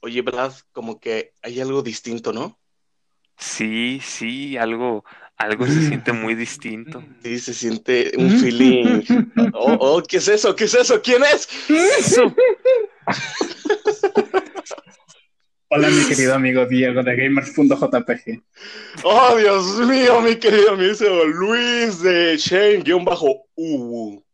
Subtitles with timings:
[0.00, 2.58] Oye, Brad, como que hay algo distinto, ¿no?
[3.36, 5.04] Sí, sí, algo,
[5.36, 7.04] algo se siente muy distinto.
[7.22, 9.02] Sí, se siente un feeling.
[9.54, 10.54] Oh, oh, ¿qué es eso?
[10.54, 11.00] ¿Qué es eso?
[11.02, 11.48] ¿Quién es?
[11.68, 12.34] Eso.
[15.70, 18.42] Hola, mi querido amigo Diego de gamers.jpg.
[19.02, 24.24] Oh, Dios mío, mi querido amigo Luis de Shane-U.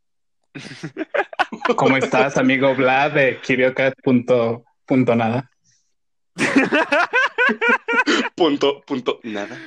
[1.77, 5.51] ¿Cómo estás, amigo Vlad de Kiriocat.nada?
[8.37, 9.59] Punto, punto, nada.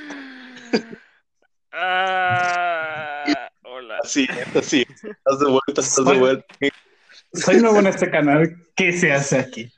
[1.71, 3.99] Ah, hola.
[4.03, 4.27] Sí,
[4.62, 4.85] sí.
[4.89, 6.45] Estás de vuelta, estás de vuelta.
[7.34, 8.66] Soy nuevo en este canal.
[8.75, 9.72] ¿Qué se hace aquí?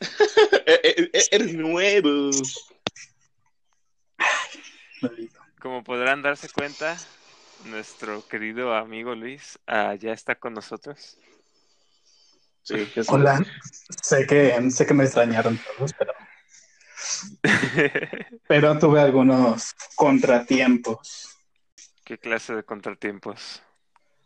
[0.68, 2.30] Eh, eh, eh, Eres nuevo.
[5.60, 6.96] Como podrán darse cuenta,
[7.64, 11.18] nuestro querido amigo Luis ah, ya está con nosotros.
[12.66, 13.08] Sí, que sí.
[13.12, 13.46] Hola.
[14.02, 16.12] Sé que, sé que me extrañaron todos, pero,
[18.48, 21.38] pero tuve algunos contratiempos.
[22.04, 23.62] ¿Qué clase de contratiempos?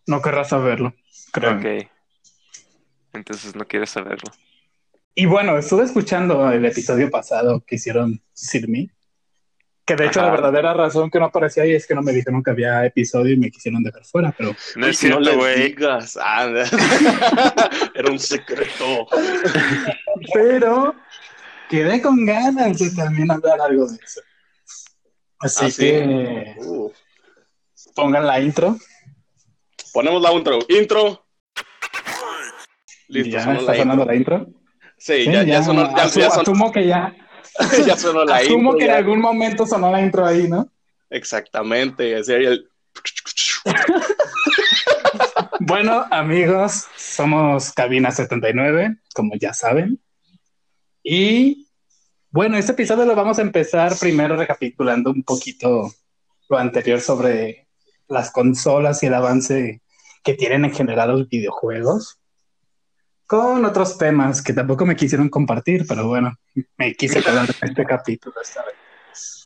[0.06, 0.94] No querrás saberlo,
[1.32, 1.58] creo.
[1.58, 1.86] Ok.
[3.12, 4.32] Entonces no quieres saberlo.
[5.14, 8.90] Y bueno, estuve escuchando el episodio pasado que hicieron Sirmi,
[9.90, 10.28] que de hecho Ajá.
[10.28, 13.34] la verdadera razón que no aparecía ahí es que no me dijeron que había episodio
[13.34, 15.68] y me quisieron dejar fuera, pero No es cierto, güey.
[15.70, 16.16] digas.
[16.22, 16.46] Ah,
[17.94, 19.06] Era un secreto.
[20.32, 20.94] pero
[21.68, 24.20] quedé con ganas de también hablar algo de eso.
[25.40, 25.76] Así Ah, sí.
[25.82, 26.92] que Uh.
[27.96, 28.76] pongan la intro.
[29.92, 30.58] Ponemos la intro.
[30.68, 31.26] Intro.
[33.08, 34.06] Listo, ya está la sonando intro.
[34.06, 34.46] la intro.
[34.98, 37.12] Sí, Sí, ya, ya sonó, ya, ya asumo que ya,
[37.86, 38.78] ya sonó la asumo intro.
[38.78, 40.70] que en algún momento sonó la intro ahí, ¿no?
[41.08, 42.12] Exactamente.
[42.12, 42.68] Era el...
[45.62, 50.00] Bueno, amigos, somos Cabina 79, como ya saben.
[51.02, 51.68] Y
[52.30, 55.92] bueno, este episodio lo vamos a empezar primero recapitulando un poquito
[56.48, 57.66] lo anterior sobre
[58.08, 59.82] las consolas y el avance
[60.22, 62.19] que tienen en general los videojuegos.
[63.30, 66.36] Con otros temas que tampoco me quisieron compartir, pero bueno,
[66.76, 69.44] me quise quedar en este capítulo esta vez.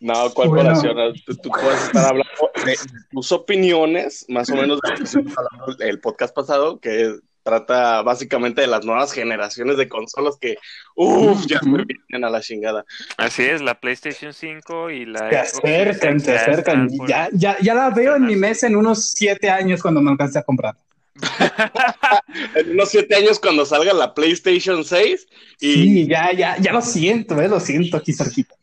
[0.00, 0.70] No, ¿cuál Bueno.
[0.70, 1.14] colación?
[1.24, 2.76] Tú, tú puedes estar hablando de
[3.08, 8.02] tus opiniones, más o menos de lo que estuvimos hablando el podcast pasado, que trata
[8.02, 10.56] básicamente de las nuevas generaciones de consolas que,
[10.96, 12.84] uff, ya me vienen a la chingada.
[13.16, 16.88] Así es, la PlayStation 5 y la Xbox acercan, ya acercan.
[17.06, 20.36] Ya, ya, ya la veo en mi mesa en unos siete años cuando me alcance
[20.36, 20.74] a comprar.
[22.54, 25.26] En unos siete años cuando salga la PlayStation 6
[25.60, 28.54] y Sí, ya, ya, ya lo siento, eh, lo siento aquí cerquita.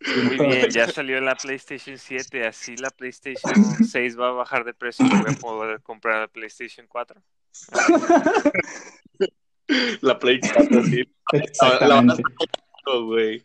[0.00, 3.52] Muy bien, ya salió la PlayStation 7, así la PlayStation
[3.84, 7.20] 6 va a bajar de precio y voy a poder comprar la PlayStation 4.
[10.00, 11.04] la Play 4, sí.
[11.32, 12.22] La, Exactamente.
[12.22, 13.44] verdad, güey.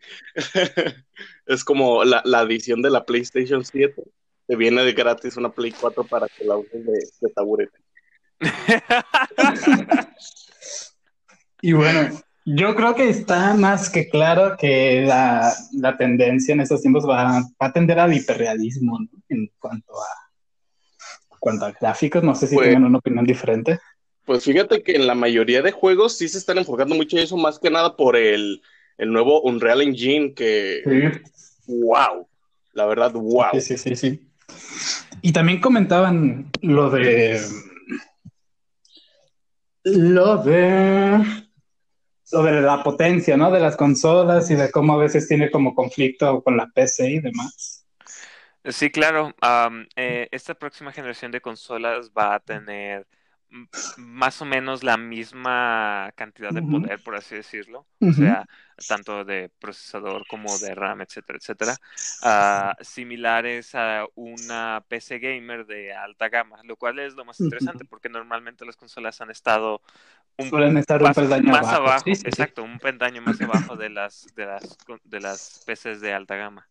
[1.46, 4.02] Es como la, la edición de la PlayStation 7.
[4.48, 7.78] Te viene de gratis una Play 4 para que la uses de, de taburete.
[11.62, 12.10] Y bueno,
[12.46, 17.42] yo creo que está más que claro que la, la tendencia en estos tiempos va,
[17.42, 19.08] va a tender al hiperrealismo ¿no?
[19.30, 20.08] en cuanto a,
[21.40, 22.22] cuanto a gráficos.
[22.24, 23.80] No sé si Pues- tienen una opinión diferente.
[24.26, 27.36] Pues fíjate que en la mayoría de juegos sí se están enfocando mucho en eso,
[27.36, 28.62] más que nada por el,
[28.98, 31.22] el nuevo Unreal Engine que,
[31.68, 32.26] wow,
[32.72, 33.48] la verdad, wow.
[33.54, 34.28] Sí, sí, sí, sí.
[35.22, 37.42] Y también comentaban lo de.
[39.84, 41.24] Lo de.
[42.32, 43.52] De la potencia, ¿no?
[43.52, 47.20] De las consolas y de cómo a veces tiene como conflicto con la PC y
[47.20, 47.86] demás.
[48.66, 49.36] Sí, claro.
[49.96, 53.06] eh, esta próxima generación de consolas va a tener
[53.96, 57.88] más o menos la misma cantidad de poder, por así decirlo.
[58.06, 58.46] O sea,
[58.88, 61.82] tanto de procesador como de RAM, etcétera, etcétera.
[62.22, 67.86] ah, similares a una PC gamer de alta gama, lo cual es lo más interesante
[67.86, 69.82] porque normalmente las consolas han estado
[70.38, 71.74] un Suelen estar un paso peldaño más abajo.
[71.74, 72.46] abajo, Sí, sí, sí.
[72.46, 76.70] exacto, un peldaño más abajo de las de las de las PCs de alta gama.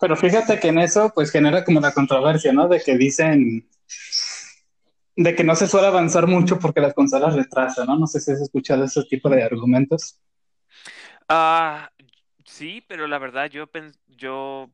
[0.00, 2.68] Pero fíjate que en eso, pues genera como la controversia, ¿no?
[2.68, 3.66] De que dicen.
[5.16, 7.98] De que no se suele avanzar mucho porque las consolas retrasan, ¿no?
[7.98, 10.20] No sé si has escuchado ese tipo de argumentos.
[11.28, 11.90] Ah,
[12.44, 14.70] sí, pero la verdad yo pen- yo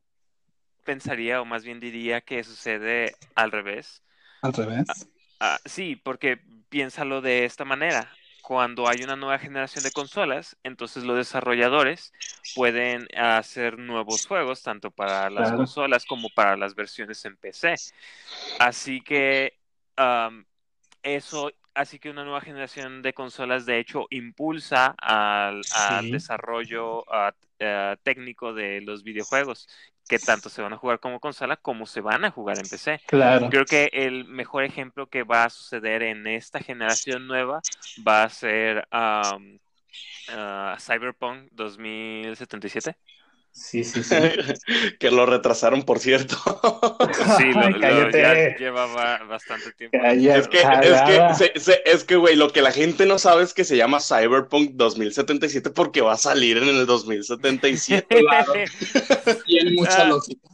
[0.85, 4.03] pensaría o más bien diría que sucede al revés.
[4.43, 5.07] Al revés.
[5.39, 8.17] Ah, sí, porque piénsalo de esta manera.
[8.41, 12.13] Cuando hay una nueva generación de consolas, entonces los desarrolladores
[12.53, 15.57] pueden hacer nuevos juegos, tanto para las Claro.
[15.57, 17.81] consolas como para las versiones en PC.
[18.59, 19.53] Así que
[19.95, 20.45] am,
[21.01, 25.61] eso así que una nueva generación de consolas de hecho impulsa al,
[26.11, 29.67] desarrollo ah, eh, técnico de los videojuegos,
[30.07, 33.01] que tanto se van a jugar como consola como se van a jugar en PC.
[33.07, 33.49] Claro.
[33.49, 37.61] Creo que el mejor ejemplo que va a suceder en esta generación nueva
[38.05, 39.59] va a ser am,
[40.29, 42.95] ah, Cyberpunk 2077.
[43.55, 44.15] Sí, sí, sí.
[44.99, 46.35] que lo retrasaron, por cierto.
[47.37, 48.21] Sí, lo, lo- Cállate.
[48.21, 49.97] ya llevaba bastante tiempo.
[50.01, 50.39] Cállate.
[50.39, 53.43] Es que, es que, se- se- es que, güey, lo que la gente no sabe
[53.43, 58.05] es que se llama Cyberpunk 2077 porque va a salir en el 2077.
[58.23, 58.53] Claro.
[59.45, 60.05] Tiene mucha Ah.
[60.05, 60.49] lógica.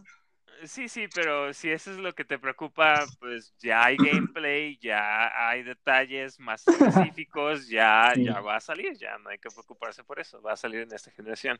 [0.66, 5.31] Sí, sí, pero si eso es lo que te preocupa, pues ya hay gameplay, ya
[5.50, 8.25] hay detalles más específicos, ya, Sí.
[8.25, 10.94] ya va a salir, ya no hay que preocuparse por eso, va a salir en
[10.94, 11.57] esta generación.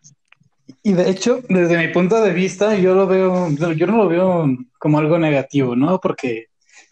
[0.84, 4.48] Y de hecho, desde mi punto de vista, yo lo veo, yo no lo veo
[4.78, 6.00] como algo negativo, ¿no?
[6.00, 6.48] Porque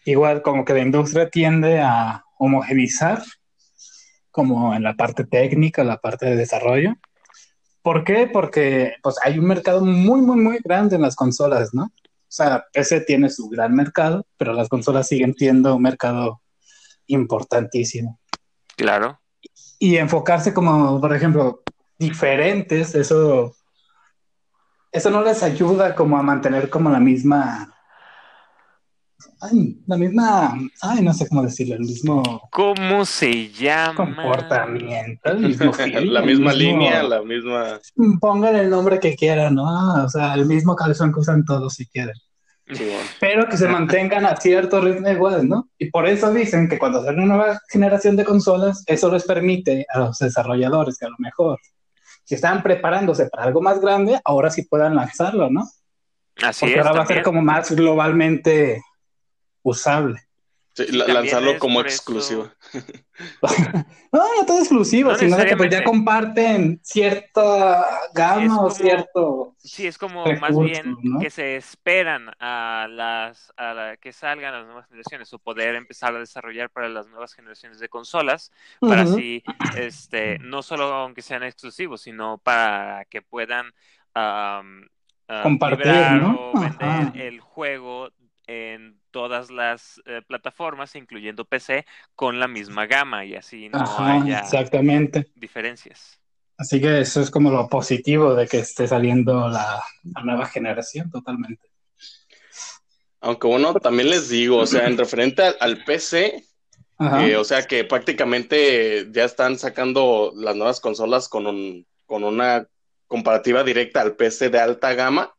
[0.05, 3.23] igual como que la industria tiende a homogenizar,
[4.31, 6.95] como en la parte técnica, la parte de desarrollo.
[7.81, 8.29] ¿Por qué?
[8.31, 11.83] Porque pues hay un mercado muy, muy, muy grande en las consolas, ¿no?
[11.83, 16.41] O sea, PC tiene su gran mercado, pero las consolas siguen siendo un mercado
[17.07, 18.19] importantísimo.
[18.75, 19.19] Claro.
[19.79, 21.61] Y enfocarse como, por ejemplo,
[21.97, 23.55] diferentes, eso,
[24.91, 27.73] eso no les ayuda como a mantener como la misma,
[29.41, 33.95] ay, la misma, ay, no sé cómo decirlo, el mismo ¿Cómo se llama?
[33.95, 37.79] comportamiento, el mismo feeling, la el misma mismo- línea, la misma.
[38.19, 40.03] Pónganle el nombre que quieran, ¿no?
[40.05, 42.15] O sea, el mismo calzón que usan todos si quieren.
[42.69, 42.99] Sí, bueno.
[43.21, 45.69] pero que se mantengan a cierto ritmo igual, ¿no?
[45.77, 49.85] Y por eso dicen que cuando sale una nueva generación de consolas, eso les permite
[49.93, 51.59] a los desarrolladores que a lo mejor,
[52.27, 55.61] si estaban preparándose para algo más grande, ahora sí puedan lanzarlo, ¿no?
[56.43, 56.85] Así Porque es.
[56.85, 58.81] ahora va a ser como más globalmente
[59.63, 60.26] usable.
[60.77, 62.51] Sí, lanzarlo como exclusivo.
[64.11, 67.83] No, no todo exclusivo, No sino de que pues ya comparten cierta
[68.13, 69.55] gama o cierto...
[69.57, 71.19] Sí, es como más bien ¿no?
[71.19, 76.15] que se esperan a las a la- que salgan las nuevas generaciones o poder empezar
[76.15, 79.43] a desarrollar para las nuevas generaciones de consolas para así
[79.75, 83.73] este no solo aunque sean exclusivos sino para que puedan
[84.13, 84.61] ah,
[85.43, 87.11] Compartir, o vender Ajá.
[87.15, 88.09] el juego
[88.45, 94.13] en todas las eh, plataformas incluyendo PC con la misma gama y así no Ajá,
[94.13, 95.25] haya exactamente.
[95.33, 96.19] diferencias
[96.55, 101.09] Así que eso es como lo positivo de que esté saliendo la, la nueva generación
[101.09, 101.67] totalmente.
[103.21, 106.43] Aunque bueno, también les digo, o sea, en referente al, al PC,
[106.99, 112.67] eh, o sea que prácticamente ya están sacando las nuevas consolas con un, con una
[113.07, 115.33] comparativa directa al PC de alta gama.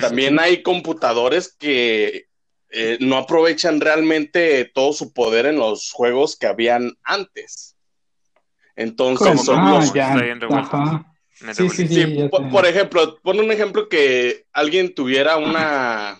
[0.00, 2.28] También hay computadores que
[2.70, 7.76] eh, no aprovechan realmente todo su poder en los juegos que habían antes.
[8.74, 9.94] Entonces ¿Cómo, son los...
[9.94, 11.88] Me Sí, sí, revolví.
[11.88, 11.88] sí.
[11.88, 16.18] Sí, ya por, ejemplo, pon un ejemplo que alguien tuviera una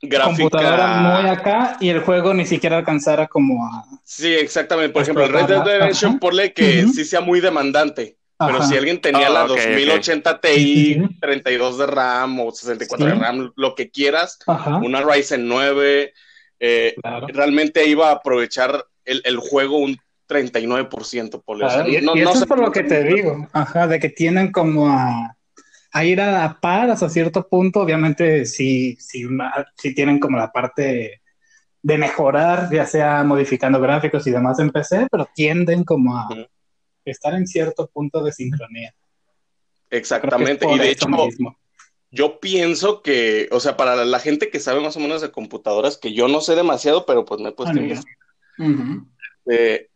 [0.00, 1.32] computadora muy gráfica.
[1.32, 3.84] acá y el juego ni siquiera alcanzara como a...
[4.04, 4.92] Sí, exactamente.
[4.92, 5.64] Por ejemplo, el Red Dead.
[5.64, 8.16] Redemption, ponle que sí sea muy demandante.
[8.46, 8.66] Pero Ajá.
[8.68, 9.56] si alguien tenía Ah, la ok, ok.
[9.58, 10.54] 2080 Sí, Ti,
[10.94, 11.18] sí, sí.
[11.20, 13.12] 32 de RAM o 64 Sí.
[13.12, 14.76] de RAM, lo que quieras, Ajá.
[14.78, 16.12] una Ryzen 9,
[16.60, 17.26] eh, Claro.
[17.28, 19.96] realmente iba a aprovechar el, el juego un
[20.28, 24.08] 39%, por Claro, y, y eso es por lo que te digo, ajá, de que
[24.08, 25.36] tienen como a,
[25.92, 30.38] a ir a la par hasta cierto punto, obviamente sí, sí, ma- sí tienen como
[30.38, 31.20] la parte
[31.82, 36.26] de mejorar, ya sea modificando gráficos y demás en PC, pero tienden como a.
[37.10, 38.94] estar en cierto punto de sincronía.
[39.90, 40.66] Exactamente.
[40.70, 41.58] Y de hecho, mismo.
[42.10, 45.98] yo pienso que, o sea, para la gente que sabe más o menos de computadoras,
[45.98, 48.16] que yo no sé demasiado, pero pues me he puesto investigar.
[48.58, 49.06] Ujú.
[49.50, 49.88] Eh,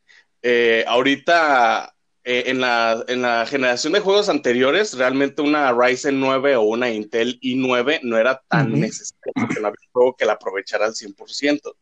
[0.42, 1.94] eh, ahorita
[2.30, 6.90] eh, en la, en la generación de juegos anteriores, realmente una Ryzen 9 o una
[6.90, 10.92] Intel i9 no era tan necesaria porque no había un juego que la aprovechara al
[10.92, 11.74] 100%.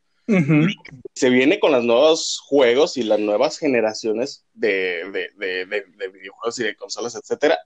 [1.15, 6.09] Se viene con los nuevos juegos y las nuevas generaciones de, de, de, de, de
[6.09, 7.59] videojuegos y de consolas, etcétera.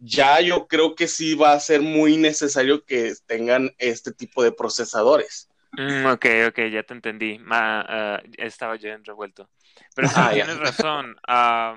[0.00, 4.52] Ya yo creo que sí va a ser muy necesario que tengan este tipo de
[4.52, 5.48] procesadores.
[5.76, 7.38] Mm, ok, ok, ya te entendí.
[7.38, 9.50] Ma- ah, estaba yo en revuelto.
[9.94, 11.16] Pero sí, Ah, tienes razón.
[11.26, 11.76] Ah,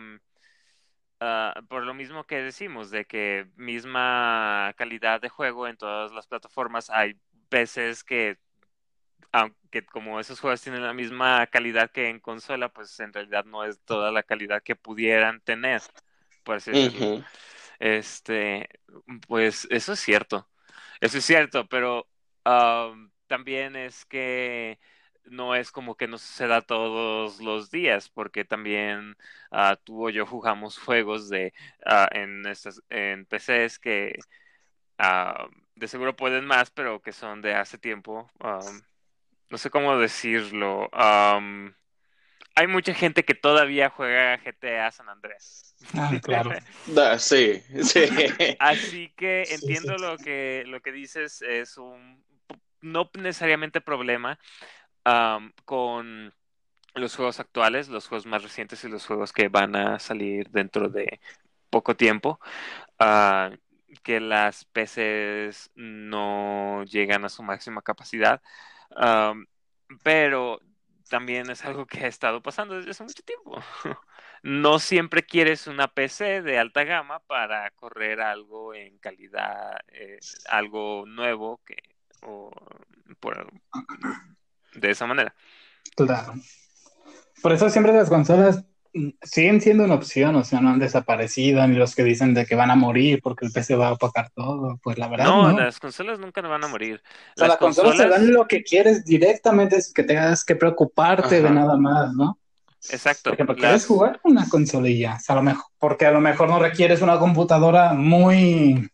[1.70, 6.90] por lo mismo que decimos, de que misma calidad de juego en todas las plataformas,
[6.90, 7.16] hay
[7.50, 8.38] veces que,
[9.32, 13.64] aunque como esos juegos tienen la misma calidad que en consola, pues en realidad no
[13.64, 15.82] es toda la calidad que pudieran tener,
[16.44, 17.14] por así decirlo.
[17.80, 18.70] Este,
[19.28, 20.50] pues eso es cierto,
[21.00, 22.08] eso es cierto, pero
[22.44, 24.80] am, también es que
[25.26, 29.16] no es como que nos suceda todos los días, porque también
[29.52, 31.54] uh, tú o yo jugamos juegos de
[31.86, 34.20] uh, en, estas, en PCs que
[35.00, 38.30] uh, de seguro pueden más, pero que son de hace tiempo.
[38.40, 38.82] Um,
[39.52, 40.90] no sé cómo decirlo.
[40.94, 41.74] Um,
[42.56, 45.68] hay mucha gente que todavía juega GTA San Andrés.
[45.98, 46.52] Ah, claro.
[47.18, 48.02] sí, sí.
[48.60, 50.06] Así que entiendo sí, sí.
[50.06, 52.24] lo que lo que dices es un
[52.82, 54.38] no necesariamente problema
[55.06, 56.32] um, con
[56.94, 60.88] los juegos actuales, los juegos más recientes y los juegos que van a salir dentro
[60.88, 61.20] de
[61.72, 62.40] poco tiempo,
[63.00, 63.56] uh,
[64.04, 68.42] que las PCs no llegan a su máxima capacidad,
[70.04, 70.60] pero
[71.10, 73.62] también es algo que ha estado pasando desde hace mucho tiempo.
[74.44, 80.18] No siempre quieres una PC de alta gama para correr algo en calidad, eh,
[80.50, 81.78] algo nuevo que
[82.24, 82.52] o
[83.20, 83.52] por,
[84.74, 85.36] de esa manera.
[85.96, 86.34] Claro.
[87.44, 88.66] Por eso siempre las consolas
[89.22, 92.56] siguen siendo una opción, o sea, no han desaparecido, ni los que dicen de que
[92.56, 95.26] van a morir porque el PC va a opacar todo, pues la verdad.
[95.26, 95.60] No, no.
[95.60, 97.02] las consolas nunca van a morir.
[97.36, 100.56] O sea, las, consolas, consolas te dan lo que quieres directamente, es que tengas que
[100.56, 101.48] preocuparte Ajá.
[101.48, 102.38] de nada más, ¿no?
[102.90, 103.30] Exacto.
[103.30, 103.86] Por ejemplo, quieres las...
[103.86, 107.20] jugar una consolilla, o sea, a lo mejor, porque a lo mejor no requieres una
[107.20, 108.90] computadora muy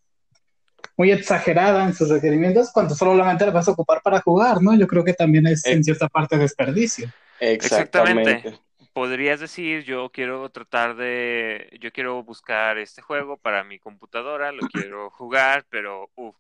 [0.98, 4.76] muy exagerada en sus requerimientos cuando solamente la vas a ocupar para jugar, ¿no?
[4.76, 7.12] Yo creo que también es en cierta parte desperdicio.
[7.40, 8.32] Exactamente.
[8.32, 8.67] Exactamente.
[8.98, 14.62] Podrías decir, yo quiero tratar de, yo quiero buscar este juego para mi computadora, lo
[14.74, 16.36] quiero jugar, pero, uff,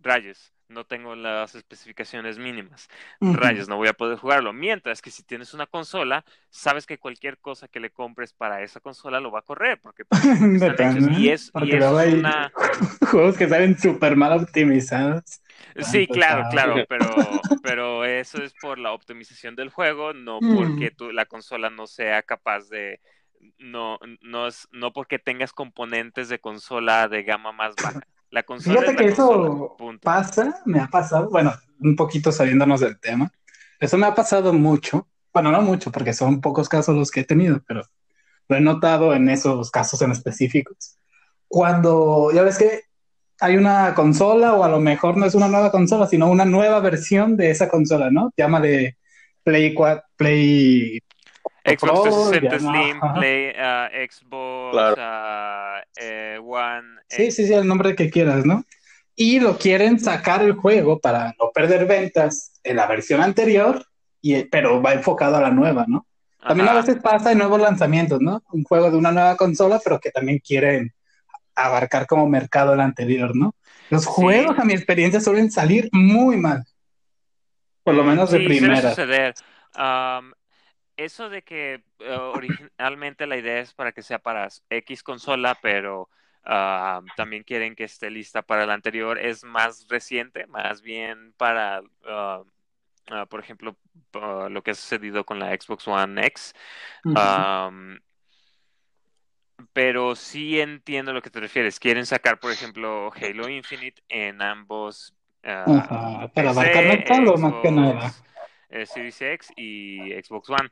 [0.00, 2.88] rayos, no tengo las especificaciones mínimas.
[3.20, 3.36] Uh -huh.
[3.36, 4.52] Rayos, no voy a poder jugarlo.
[4.52, 8.80] Mientras que si tienes una consola, sabes que cualquier cosa que le compres para esa
[8.80, 10.22] consola lo va a correr, porque pues,
[11.18, 12.52] y es, porque y es una...
[13.10, 15.42] juegos que salen súper mal optimizados.
[15.80, 17.06] Sí, claro, claro, pero,
[17.62, 22.22] pero eso es por la optimización del juego, no porque tu, la consola no sea
[22.22, 23.00] capaz de,
[23.58, 28.00] no, no es, no porque tengas componentes de consola de gama más baja.
[28.30, 30.00] La consola Fíjate es que la eso consola, punto.
[30.02, 33.30] pasa, me ha pasado, bueno, un poquito saliéndonos del tema.
[33.78, 37.24] Eso me ha pasado mucho, bueno, no mucho, porque son pocos casos los que he
[37.24, 37.82] tenido, pero
[38.48, 40.96] lo he notado en esos casos en específicos.
[41.48, 42.82] Cuando, ya ves que
[43.40, 46.80] hay una consola, o a lo mejor no es una nueva consola, sino una nueva
[46.80, 48.32] versión de esa consola, ¿no?
[48.36, 48.96] Llama de
[49.42, 51.00] Play 4, Play
[51.64, 53.14] Xbox 360 Slim, ajá.
[53.14, 54.96] Play, uh, Xbox claro.
[54.96, 57.00] uh, eh, One.
[57.08, 58.64] Sí, sí, sí, el nombre que quieras, ¿no?
[59.14, 63.84] Y lo quieren sacar el juego para no perder ventas en la versión anterior,
[64.22, 66.06] y, pero va enfocado a la nueva, ¿no?
[66.40, 66.78] También ajá.
[66.78, 68.42] a veces pasa en nuevos lanzamientos, ¿no?
[68.52, 70.94] Un juego de una nueva consola, pero que también quieren
[71.54, 73.54] abarcar como mercado el anterior, ¿no?
[73.90, 74.62] Los juegos, sí.
[74.62, 76.64] a mi experiencia, suelen salir muy mal.
[77.82, 78.90] Por lo menos de sí, primera.
[78.90, 79.34] suceder.
[79.76, 80.32] Um,
[81.04, 86.08] eso de que uh, originalmente la idea es para que sea para X consola, pero
[86.46, 91.80] uh, también quieren que esté lista para la anterior, es más reciente, más bien para,
[91.80, 92.44] uh,
[93.28, 93.76] por ejemplo,
[94.12, 96.54] lo que ha sucedido con la Xbox One X.
[97.04, 97.68] -huh.
[97.68, 97.98] um,
[99.72, 101.78] pero sí entiendo lo que te refieres.
[101.78, 105.14] Quieren sacar, por ejemplo, Halo Infinite en ambos.
[105.42, 105.80] Uh,
[106.34, 108.12] para abarcar mercado más que nada.
[108.70, 110.68] Eh, Series X y Xbox One.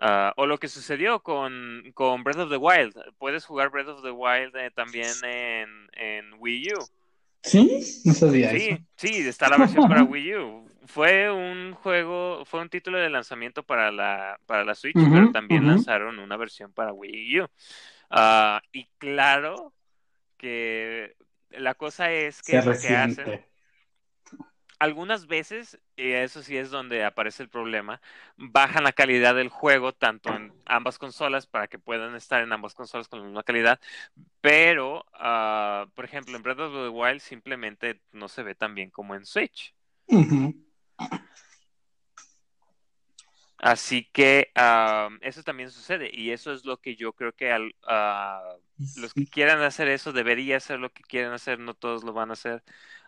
[0.00, 2.94] Uh, o lo que sucedió con, con, Breath of the Wild.
[3.18, 6.86] Puedes jugar Breath of the Wild eh, también en, en, Wii U.
[7.42, 8.82] Sí, no sabía sí, eso.
[8.96, 10.68] Sí, está la versión para Wii U.
[10.86, 15.12] Fue un juego, fue un título de lanzamiento para la, para la Switch, uh -huh,
[15.12, 15.70] pero también uh -huh.
[15.70, 17.44] lanzaron una versión para Wii U.
[18.10, 19.74] Uh, y claro
[20.36, 21.16] que
[21.50, 23.44] la cosa es que lo que hacen
[24.78, 28.00] algunas veces, y eso sí es donde aparece el problema,
[28.36, 32.74] bajan la calidad del juego tanto en ambas consolas para que puedan estar en ambas
[32.74, 33.80] consolas con la misma calidad,
[34.40, 38.90] pero, uh, por ejemplo, en Breath of the Wild simplemente no se ve tan bien
[38.90, 39.74] como en Switch.
[40.06, 40.64] Uh -huh.
[43.60, 47.74] Así que uh, eso también sucede y eso es lo que yo creo que al,
[47.88, 48.60] uh,
[49.00, 52.30] los que quieran hacer eso debería ser lo que quieren hacer, no todos lo van
[52.30, 52.62] a hacer,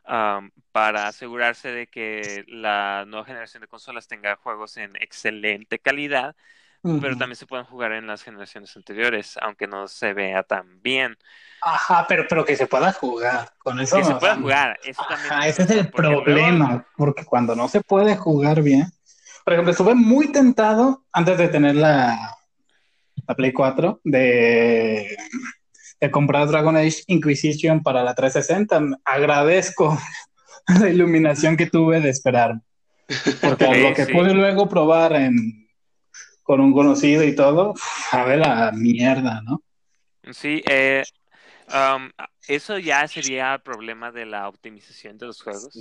[0.09, 6.37] um, para asegurarse de que la nueva generación de consolas tenga juegos en excelente calidad,
[6.83, 7.01] uh -huh.
[7.01, 11.17] pero también se puedan jugar en las generaciones anteriores, aunque no se vea tan bien.
[11.63, 13.53] Ajá, pero, pero que se pueda jugar.
[13.59, 14.79] Con eso que se pueda jugar.
[14.83, 16.87] Eso también Ajá, ese es el problema, luego...
[16.97, 18.91] porque cuando no se puede jugar bien
[19.45, 22.37] por ejemplo, estuve muy tentado antes de tener la,
[23.27, 25.17] la Play 4 de,
[26.01, 28.99] de, comprar Dragon Age Inquisition para la 360.
[29.05, 29.99] Agradezco
[30.81, 32.61] la iluminación que tuve de esperar.
[33.41, 34.13] Porque lo que sí.
[34.13, 35.69] pude luego probar en,
[36.43, 37.75] con un conocido y todo,
[38.13, 39.63] a ver la mierda, ¿no?
[40.33, 41.03] Sí, eh,
[41.69, 42.11] um,
[42.47, 45.77] eso ya sería el problema de la optimización de los juegos.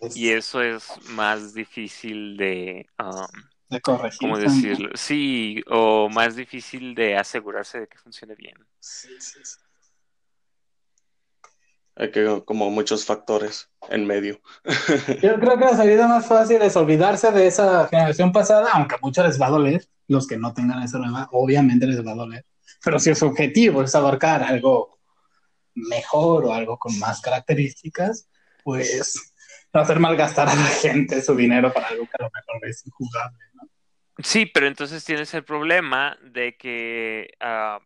[0.00, 3.26] Es Y eso es más difícil de, um,
[3.68, 4.18] de corregir.
[4.20, 4.62] ¿cómo también.
[4.62, 4.90] decirlo?
[4.94, 8.56] Sí, o más difícil de asegurarse de que funcione bien.
[8.80, 9.56] Sí, sí, sí.
[11.98, 14.40] Hay que, como muchos factores en medio.
[15.22, 18.98] Yo creo que la salida más fácil es olvidarse de esa generación pasada, aunque a
[19.00, 19.88] muchos les va a doler.
[20.08, 22.44] Los que no tengan esa nueva, obviamente les va a doler.
[22.84, 25.00] Pero si su objetivo es abarcar algo
[25.74, 28.28] mejor o algo con más características,
[28.62, 29.34] pues
[29.72, 32.86] no hacer malgastar a la gente su dinero para algo que a lo mejor es
[32.86, 33.38] injugable.
[33.54, 33.68] ¿no?
[34.18, 37.78] Sí, pero entonces tienes el problema de que ah,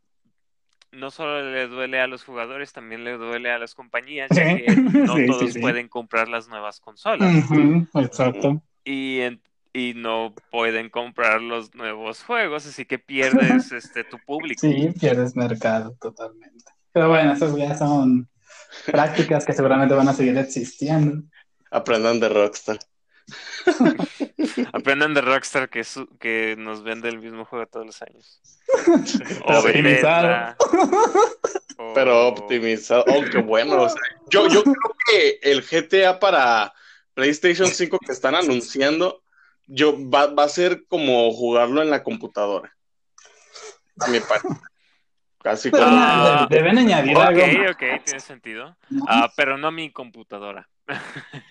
[0.93, 4.77] no solo le duele a los jugadores, también le duele a las compañías, ya que
[4.77, 5.61] no Sí, todos sí.
[5.61, 7.45] pueden comprar las nuevas consolas
[7.95, 8.63] exacto.
[8.85, 9.21] y,
[9.73, 14.61] y no pueden comprar los nuevos juegos, así que pierdes este tu público.
[14.61, 16.65] Sí, pierdes mercado totalmente.
[16.93, 18.29] Pero bueno, esas ya son
[18.87, 21.23] prácticas que seguramente van a seguir existiendo.
[21.71, 22.79] Aprendan de Rockstar.
[24.73, 28.41] Aprendan de Rockstar que, su- que nos vende el mismo juego todos los años.
[29.45, 30.57] Optimizado.
[31.79, 33.05] O- Pero optimizado.
[33.09, 33.83] Oh, qué bueno.
[33.83, 36.73] o sea, yo, yo creo que el GTA para
[37.15, 39.23] PlayStation 5 que están anunciando,
[39.67, 42.77] yo, va, va a ser como jugarlo en la computadora.
[44.01, 44.51] A mi parecer.
[45.43, 45.85] Casi Pero.
[45.87, 48.77] Ah, deben añadir algo Ok, más, ok, tiene sentido.
[49.09, 50.69] Ah, pero no mi computadora.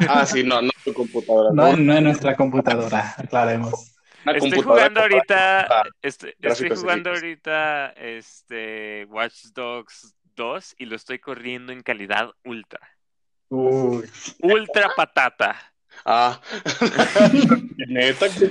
[0.07, 1.49] Ah, sí, no, no tu computadora.
[1.53, 3.95] No, No, no en nuestra computadora, aclaremos.
[4.25, 10.85] una Estoy computadora jugando ahorita, Ah, este- estoy jugando ahorita este Watch Dogs 2 y
[10.85, 12.79] lo estoy corriendo en calidad ultra.
[13.49, 14.07] Uy.
[14.43, 15.55] Ultra patata.
[16.11, 16.41] Ah,
[17.87, 18.49] neta que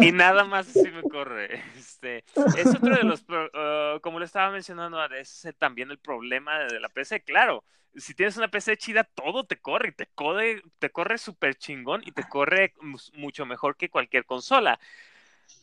[0.00, 1.62] Y nada más así me corre.
[1.76, 6.60] Este, es otro de los, pro- uh, como le estaba mencionando, es también el problema
[6.60, 7.22] de la PC.
[7.22, 7.62] Claro,
[7.94, 12.02] si tienes una PC chida, todo te corre, y te corre, te corre súper chingón
[12.06, 12.72] y te corre
[13.12, 14.78] mucho mejor que cualquier consola.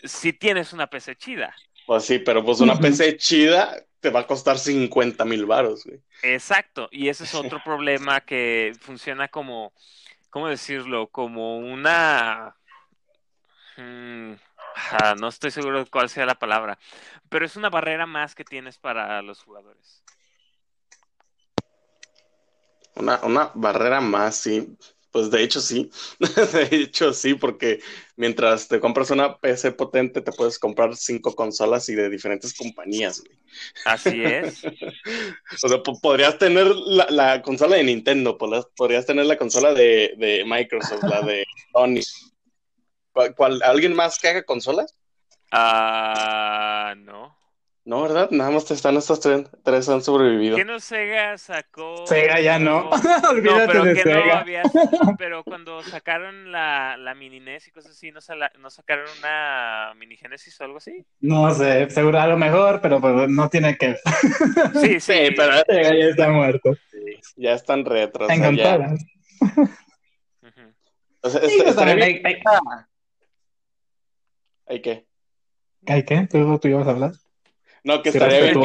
[0.04, 1.56] Si tienes una PC chida.
[1.88, 2.80] Pues sí, pero pues una.
[2.80, 6.00] PC chida te va a costar 50 mil baros, güey.
[6.24, 9.74] Exacto, y ese es otro problema que funciona como,
[10.32, 11.08] ¿cómo decirlo?
[11.08, 12.56] Como una...
[13.78, 14.34] mm,
[15.04, 16.80] ah, no estoy seguro de cuál sea la palabra,
[17.30, 20.04] pero es una barrera más que tienes para los jugadores.
[22.96, 24.76] Una, una barrera más, sí.
[25.12, 25.90] Pues de hecho sí.
[26.54, 27.82] De hecho sí, porque
[28.16, 33.22] mientras te compras una PC potente, te puedes comprar cinco consolas y de diferentes compañías,
[33.22, 33.38] güey.
[33.86, 34.62] Así es.
[35.64, 40.14] O sea, po- podrías tener la, la consola de Nintendo, podrías, tener la consola de,
[40.18, 42.00] de Microsoft, la de Sony.
[43.12, 44.96] ¿Cuál, cuál- alguien más que haga consolas?
[45.52, 47.38] Ah, no.
[47.84, 48.30] No, ¿verdad?
[48.30, 50.56] Nada más te están estas tres, tres han sobrevivido.
[50.56, 52.06] ¿Qué no Sega sacó?
[52.06, 52.92] Sega ya no.
[53.24, 54.40] No, Olvídate pero de que no Sega.
[54.40, 54.62] había.
[55.18, 59.94] Pero cuando sacaron la, la mini NES y cosas así, ¿no, sala- no sacaron una
[59.98, 61.04] mini Genesis o algo así?
[61.22, 64.00] No sé, seguro a lo mejor, pero pues no tiene que ver.
[64.80, 66.72] Sí, sí, Sí, pero Sega ya está muerto.
[67.36, 68.28] ya están retro.
[68.28, 69.06] o En sea, ya- consolas.
[70.44, 70.74] Ujú.
[71.24, 72.42] o sea, Sí, está- estaría también bien- hay-
[74.68, 75.06] ¿Hay qué?
[75.88, 76.28] ¿Hay qué?
[76.30, 77.12] ¿Tú, tú ibas a hablar?
[77.84, 78.62] No, que Si estaría bien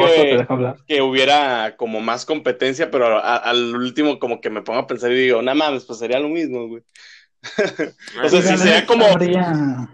[0.87, 5.11] que, hubiera como más competencia, pero a- al último como que me pongo a pensar
[5.11, 6.83] y digo, no mames, pues sería lo mismo, güey.
[8.23, 9.89] O sea, sí, sería como- Habría-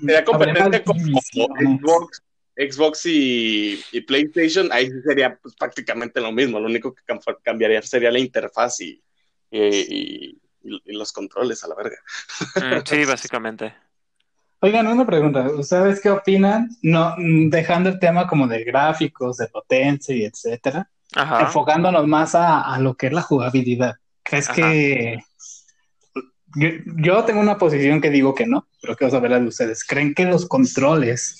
[0.00, 1.00] Sería competencia Habría como.
[1.78, 2.22] Xbox,
[2.56, 7.20] Xbox y, y PlayStation, ahí sí sería pues, prácticamente lo mismo, lo único que cam-
[7.42, 9.02] cambiaría sería la interfaz y,
[9.50, 11.96] y, y- y los controles a la verga.
[12.56, 13.74] Mm, Sí, básicamente.
[14.64, 15.46] Oigan, una pregunta.
[15.58, 16.70] ¿Ustedes qué opinan?
[16.80, 21.42] No, dejando el tema como de gráficos, de potencia y etcétera, Ajá.
[21.42, 23.96] enfocándonos más a, a lo que es la jugabilidad.
[24.22, 24.56] ¿Crees Ajá.
[24.56, 25.18] que
[26.56, 29.84] yo, yo tengo una posición que digo que no, pero quiero saber la de ustedes.
[29.84, 31.38] ¿Creen que los controles,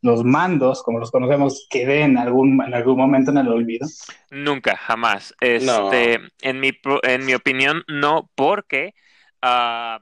[0.00, 3.86] los mandos, como los conocemos, queden en algún, en algún momento en el olvido?
[4.30, 5.34] Nunca, jamás.
[5.60, 5.92] No.
[5.92, 8.94] Este, en mi pro- en mi opinión, no, porque
[9.42, 9.98] ah,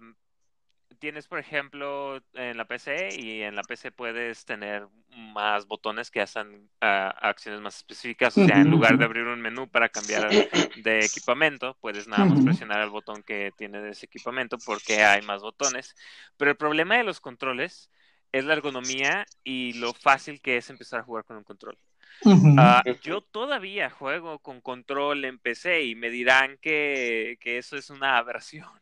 [1.03, 6.21] tienes, por ejemplo, en la PC y en la PC puedes tener más botones que
[6.21, 8.39] hacen ah, acciones más específicas.
[8.39, 12.45] O sea, en lugar de abrir un menú para cambiar de equipamiento, puedes nada más
[12.45, 15.97] presionar el botón que tiene de ese equipamiento porque hay más botones.
[16.37, 17.91] Pero el problema de los controles
[18.31, 21.77] es la ergonomía y lo fácil que es empezar a jugar con un control.
[22.25, 22.55] Ujú.
[23.03, 28.17] yo todavía juego con control en PC y me dirán que, que eso es una
[28.19, 28.82] aberración.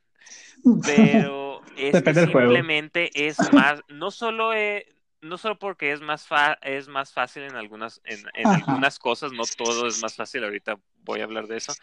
[0.85, 2.14] Pero es que juego.
[2.14, 4.87] simplemente es más, no solo eh,
[5.20, 9.33] no solo porque es más fa- es más fácil en algunas en, en algunas cosas,
[9.33, 11.76] no todo es más fácil, ahorita voy a hablar de eso,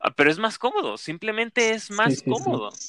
[0.00, 2.34] ah, pero es más cómodo, simplemente es más sí, sí.
[2.40, 2.80] cómodo.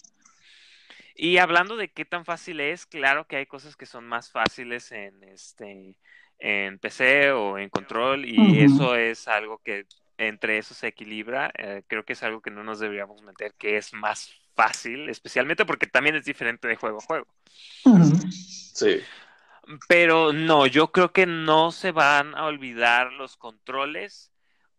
[1.15, 4.91] Y hablando de qué tan fácil es, claro que hay cosas que son más fáciles
[4.91, 5.97] en este
[6.39, 9.87] en PC o en control y eso es algo que
[10.17, 11.51] entre eso se equilibra.
[11.57, 15.65] eh, creo que es algo que no nos deberíamos meter, que es más fácil, especialmente
[15.65, 17.27] porque también es diferente de juego a juego.
[18.73, 19.07] Sí.
[19.87, 24.31] Pero no, yo creo que no se van a olvidar los controles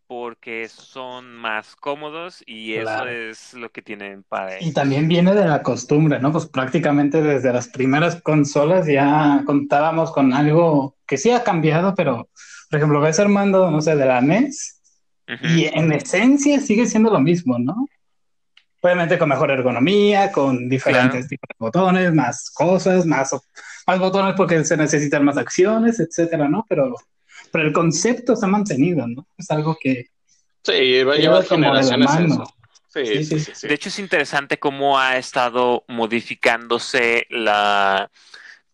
[0.07, 4.73] porque son más cómodos y eso es lo que tienen para Y ellos.
[4.73, 6.33] también viene de la costumbre, ¿no?
[6.33, 12.31] Pues prácticamente desde las primeras consolas ya contábamos con algo que sí ha cambiado, pero
[12.71, 14.81] por ejemplo, ves Armando, no sé, de la NES
[15.43, 17.87] y en esencia sigue siendo lo mismo, ¿no?
[18.87, 23.35] Obviamente con mejor ergonomía, con diferentes tipos de botones, más cosas, más,
[23.85, 26.65] más botones porque se necesitan más acciones, etcétera, ¿no?
[26.69, 26.95] Pero,
[27.51, 29.27] pero el concepto se ha mantenido, ¿no?
[29.37, 30.07] Es algo que
[30.63, 32.45] Sí, lleva, que lleva lleva como de la generaciones mano.
[32.45, 32.53] eso.
[32.89, 33.41] Sí, Sí, sí, sí.
[33.41, 33.69] sí, sí.
[33.69, 38.09] De hecho, es interesante cómo ha estado modificándose la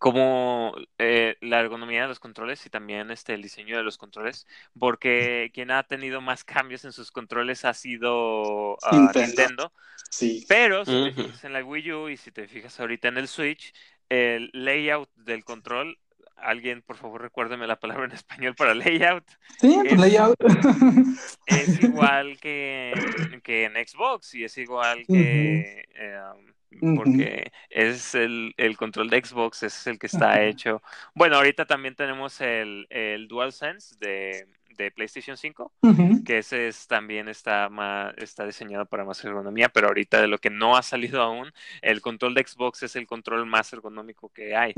[0.02, 4.48] como eh, la ergonomía de los controles y también este el diseño de los controles,
[4.76, 9.26] porque quien ha tenido más cambios en sus controles ha sido ah, Nintendo.
[9.28, 9.72] Nintendo.
[10.10, 10.44] Sí.
[10.48, 13.28] Pero si te fijas en la Wii U y si te fijas ahorita en el
[13.28, 13.72] Switch,
[14.08, 15.96] el layout del control,
[16.34, 20.36] alguien por favor recuérdeme la palabra en español para layout, Sí, pues Es- layout.
[21.46, 22.92] es igual que,
[23.44, 25.86] que en Xbox y es igual que...
[25.94, 26.51] eh, Ujú.
[26.96, 30.82] Porque es el, el control de Xbox, ese es el que está hecho.
[31.14, 36.24] Bueno, ahorita también tenemos el, el DualSense de, de PlayStation 5, Ujú.
[36.24, 40.38] que ese es, también está, más, está diseñado para más ergonomía, pero ahorita de lo
[40.38, 44.56] que no ha salido aún, el control de Xbox es el control más ergonómico que
[44.56, 44.74] hay.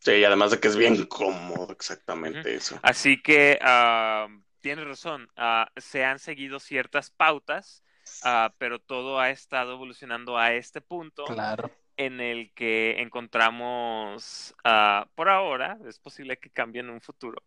[0.00, 2.78] Sí, y además de que es bien cómodo, exactamente eso.
[2.82, 4.28] Así que ah,
[4.60, 7.82] tienes razón, ah, se han seguido ciertas pautas,
[8.22, 11.70] ah, pero todo ha estado evolucionando a este punto Claro.
[11.96, 17.42] en el que encontramos, ah, por ahora, es posible que cambie en un futuro,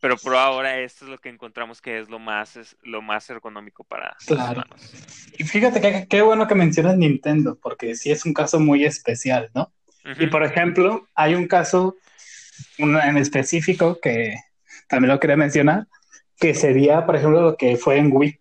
[0.00, 3.28] pero por ahora esto es lo que encontramos que es lo más, es lo más
[3.30, 4.62] ergonómico para Claro.
[4.68, 4.92] manos.
[5.38, 9.50] Y fíjate que qué bueno que mencionas Nintendo, porque sí es un caso muy especial,
[9.54, 9.72] ¿no?
[10.04, 10.30] Y Ujú.
[10.30, 11.96] por ejemplo, hay un caso
[12.78, 14.36] en específico que
[14.88, 15.86] también lo quería mencionar,
[16.38, 18.40] que sería, por ejemplo, lo que fue en Wii,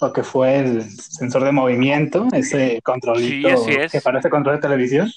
[0.00, 3.92] lo que fue el sensor de movimiento, ese controlito Sí, es.
[3.92, 5.10] que parece control de televisión,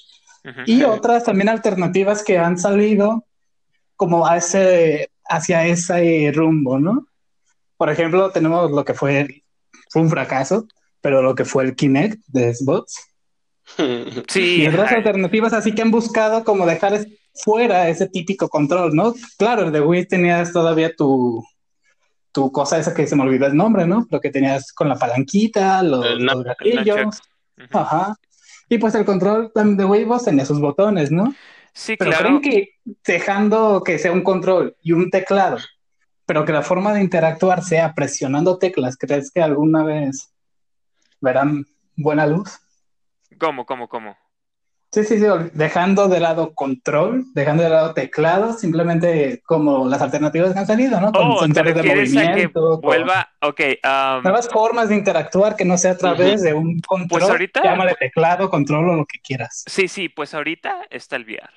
[0.44, 0.60] Ujú.
[0.66, 3.24] y otras también alternativas que han salido
[3.96, 7.06] como a ese, hacia ese rumbo, ¿no?
[7.76, 9.42] Por ejemplo, tenemos lo que fue,
[9.90, 10.66] fue un fracaso,
[11.02, 12.94] pero lo que fue el Kinect de Xbox.
[14.28, 19.14] Sí, Y otras alternativas así que han buscado como dejar fuera ese típico control, ¿no?
[19.38, 21.44] Claro, el de Wii tenías todavía tu,
[22.32, 24.06] tu cosa esa que se me olvidó el nombre, ¿no?
[24.10, 27.20] Lo que tenías con la palanquita, los, nunchuck, gatillos.
[27.72, 28.16] Ajá.
[28.68, 31.34] Y pues el control de pues, tenía sus botones, ¿no?
[31.72, 32.24] Sí, Pero claro.
[32.24, 32.68] creen que
[33.04, 35.58] dejando que sea un control y un teclado,
[36.26, 40.32] pero que la forma de interactuar sea presionando teclas, ¿crees que alguna vez
[41.20, 41.64] verán
[41.96, 42.58] buena luz?
[43.38, 44.16] ¿Cómo, cómo, cómo?
[44.92, 50.52] Sí, sí, sí, dejando de lado control, dejando de lado teclado, simplemente como las alternativas
[50.52, 51.12] que han salido, ¿no?
[51.12, 53.28] Con Oh, ¿te sensores de que movimiento, con vuelva?
[53.40, 57.30] Ok, um, nuevas formas de interactuar que no sea a través de un control, Pues
[57.30, 59.62] ahorita- llámale teclado, control o lo que quieras.
[59.68, 61.50] sí, sí, pues ahorita está el VR.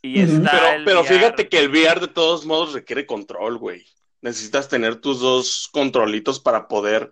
[0.00, 3.58] Y está Pero, el pero VR fíjate que el VR de todos modos requiere control,
[3.58, 3.84] güey.
[4.22, 7.10] Necesitas tener tus dos controlitos para poder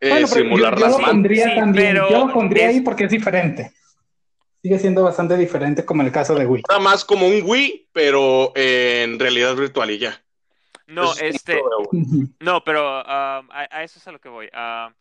[0.00, 1.10] eh, Bueno, pero yo, simular yo las lo manos.
[1.14, 3.70] pondría Sí, también, pero yo lo pondría es- ahí porque es diferente.
[4.62, 6.62] Sigue siendo bastante diferente como el caso de Wii.
[6.68, 10.22] Era más como un Wii, pero eh, en realidad virtual y ya.
[10.86, 11.60] No, es este,
[12.40, 14.50] no, pero um, a, a eso es a lo que voy.
[14.52, 14.92] Um,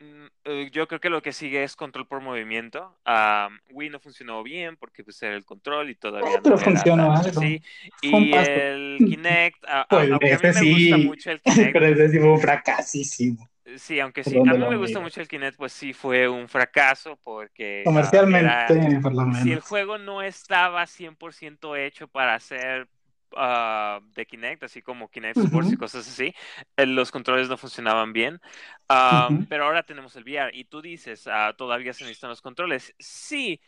[0.00, 2.96] mm, eh, yo creo que lo que sigue es control por movimiento.
[3.06, 7.12] Um, Wii no funcionó bien porque pues era el control y todavía pero no funcionó
[7.12, 7.40] algo.
[7.40, 7.60] un
[8.00, 11.72] Y el Kinect, a- a- Pues aunque a mí me sí, gusta mucho el Kinect,
[11.72, 13.48] pero ese sí fue un fracasísimo.
[13.78, 16.48] Sí, aunque ¿Por sí, a mí me gusta mucho el Kinect, pues sí fue un
[16.48, 19.60] fracaso porque ah, Comercialmente, era- por lo si el menos.
[19.60, 22.88] juego no estaba 100% hecho para hacer
[23.36, 25.76] ah, de Kinect, así como Kinect Sports y Ujú.
[25.76, 26.32] cosas así,
[26.76, 28.40] eh, los controles no funcionaban bien.
[28.88, 29.46] Ah, Ujú.
[29.48, 32.94] Pero ahora tenemos el VR y tú dices, todavía se necesitan los controles.
[33.00, 33.60] Sí,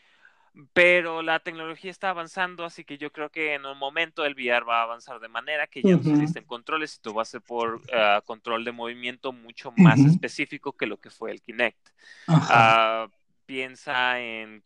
[0.72, 4.64] pero la tecnología está avanzando, así que yo creo que en un momento el VR
[4.64, 7.42] va a avanzar de manera que ya no necesiten controles y todo va a ser
[7.42, 11.78] por ah, control de movimiento mucho más específico que lo que fue el Kinect.
[12.26, 13.08] Ah,
[13.46, 14.64] piensa en,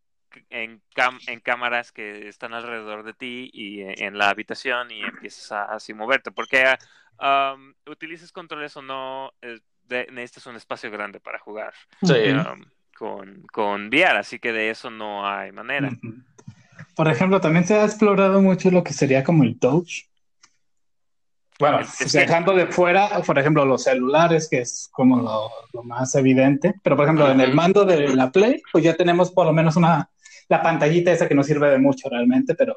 [0.51, 5.03] en, cam- en cámaras que están alrededor de ti y en, en la habitación y
[5.03, 6.65] empiezas a así moverte, porque
[7.19, 12.15] ah, um, utilices controles o no, eh, de- necesitas un espacio grande para jugar Sí.
[12.15, 12.65] Um,
[12.99, 15.91] con, con VR, así que de eso no hay manera.
[16.95, 20.05] Por ejemplo, también se ha explorado mucho lo que sería como el touch.
[21.59, 25.83] Bueno, Es- que- dejando de fuera, por ejemplo, los celulares, que es como lo, lo
[25.85, 29.47] más evidente, pero por ejemplo, en el mando de la Play, pues ya tenemos por
[29.47, 30.11] lo menos una,
[30.49, 32.77] la pantallita esa que no sirve de mucho realmente, pero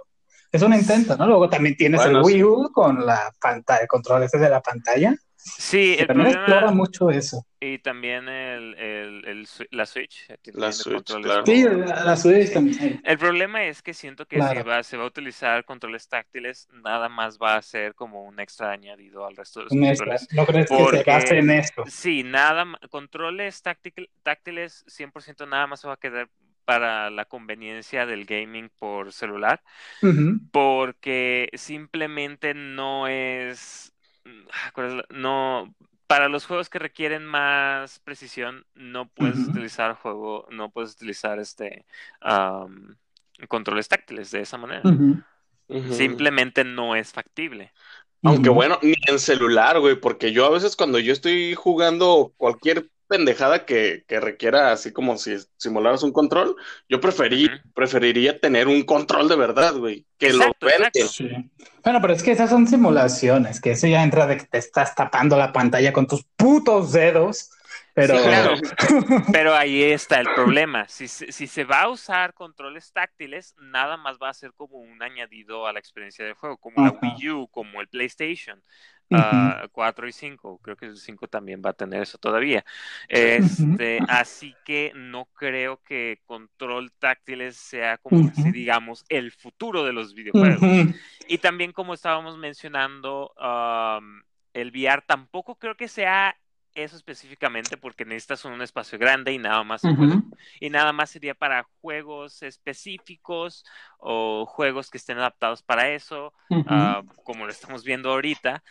[0.52, 1.26] es un intento, ¿no?
[1.26, 2.26] Luego también tienes Bueno, el.
[2.26, 6.60] Wii U con la pantalla, el control ese de la pantalla, Sí, el también explora
[6.62, 7.46] problema, mucho eso.
[7.60, 11.46] y también el, el, la Switch, eh, La Switch, controles claro.
[11.46, 13.00] Sí, la, la Switch también.
[13.04, 14.70] El problema es que siento que si Claro.
[14.70, 18.72] va, se va a utilizar controles táctiles, nada más va a ser como un extra
[18.72, 20.06] añadido al resto de los Un extra.
[20.18, 20.28] controles.
[20.34, 21.84] ¿No crees que se base en esto?
[21.88, 26.30] Sí, nada, controles táctil- táctiles 100% nada más se va a quedar
[26.66, 29.62] para la conveniencia del gaming por celular,
[30.52, 33.94] porque simplemente no es,
[34.52, 35.76] ah, ¿cuál es la- no,
[36.08, 41.86] para los juegos que requieren más precisión, no puedes utilizar juego, no puedes utilizar este
[43.50, 44.84] controles táctiles de esa manera.
[45.90, 47.72] Simplemente no es factible.
[48.24, 52.90] Aunque bueno, ni en celular, güey, porque yo a veces cuando yo estoy jugando cualquier
[53.08, 56.56] pendejada que, que requiera así como si simularas un control,
[56.90, 61.02] yo preferí, preferiría tener un control de verdad, güey, que Exacto, lo verte.
[61.08, 61.30] Sí.
[61.84, 64.96] Bueno, pero es que esas son simulaciones, que eso ya entra de que te estás
[64.96, 67.52] tapando la pantalla con tus putos dedos,
[67.94, 68.56] pero Sí, claro.
[69.32, 70.86] Pero ahí está el problema.
[70.90, 74.80] Si, se- si se va a usar controles táctiles, nada más va a ser como
[74.80, 76.92] un añadido a la experiencia de juego, como la.
[77.02, 78.62] Wii U, como el PlayStation
[79.12, 80.60] Ah, 4 y 5.
[80.60, 82.66] Creo que el 5 también va a tener eso todavía.
[83.08, 89.94] Este, Así que no creo que control táctiles sea como, si digamos, el futuro de
[89.94, 90.62] los videojuegos.
[91.28, 94.22] Y también como estábamos mencionando, um,
[94.54, 96.36] el VR tampoco creo que sea
[96.74, 100.20] eso específicamente porque necesitas un espacio grande y nada más puede-
[100.60, 103.66] y nada más sería para juegos específicos
[103.98, 106.34] o juegos que estén adaptados para eso,
[107.24, 108.64] como lo estamos viendo ahorita.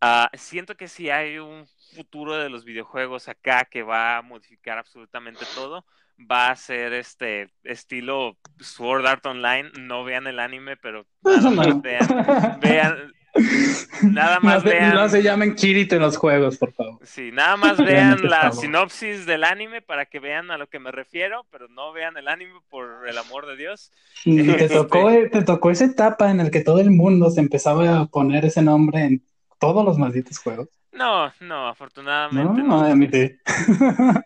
[0.00, 4.78] Ah, siento que si hay un futuro de los videojuegos acá que va a modificar
[4.78, 5.84] absolutamente todo,
[6.18, 9.70] va a ser este estilo Sword Art Online.
[9.78, 11.82] No vean el anime, pero nada más No.
[11.82, 12.08] vean,
[12.60, 13.12] vean,
[14.10, 14.94] nada No más se, vean.
[14.94, 17.00] no se llamen Kirito en los juegos, por favor.
[17.02, 20.92] Sí, nada más Vean la sinopsis del anime para que vean a lo que me
[20.92, 23.92] refiero, pero no vean el anime por el amor de Dios.
[24.24, 24.30] Te
[24.64, 28.06] Este- tocó, te tocó esa etapa en la que todo el mundo se empezaba a
[28.06, 29.24] poner ese nombre en
[29.60, 30.68] todos los malditos juegos.
[30.92, 32.96] No, no, No, afortunadamente no.
[32.96, 33.30] mí sí.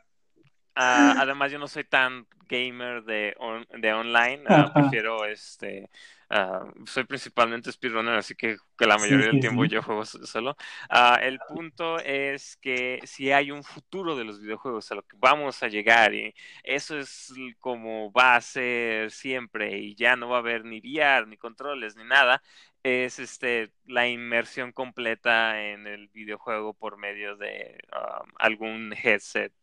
[0.76, 4.42] Ah, además, yo no soy tan gamer de, on- de online.
[4.48, 5.90] ah, prefiero este.
[6.34, 9.70] Ah, soy principalmente speedrunner, así que, que la mayoría Sí, del sí, tiempo sí.
[9.70, 10.56] yo juego so- solo.
[10.90, 15.16] Ah, el punto es que si hay un futuro de los videojuegos a lo que
[15.18, 20.36] vamos a llegar, y eso es como va a ser siempre, y ya no va
[20.36, 22.42] a haber ni VR, ni controles, ni nada,
[22.82, 29.54] es este la inmersión completa en el videojuego por medio de um, algún headset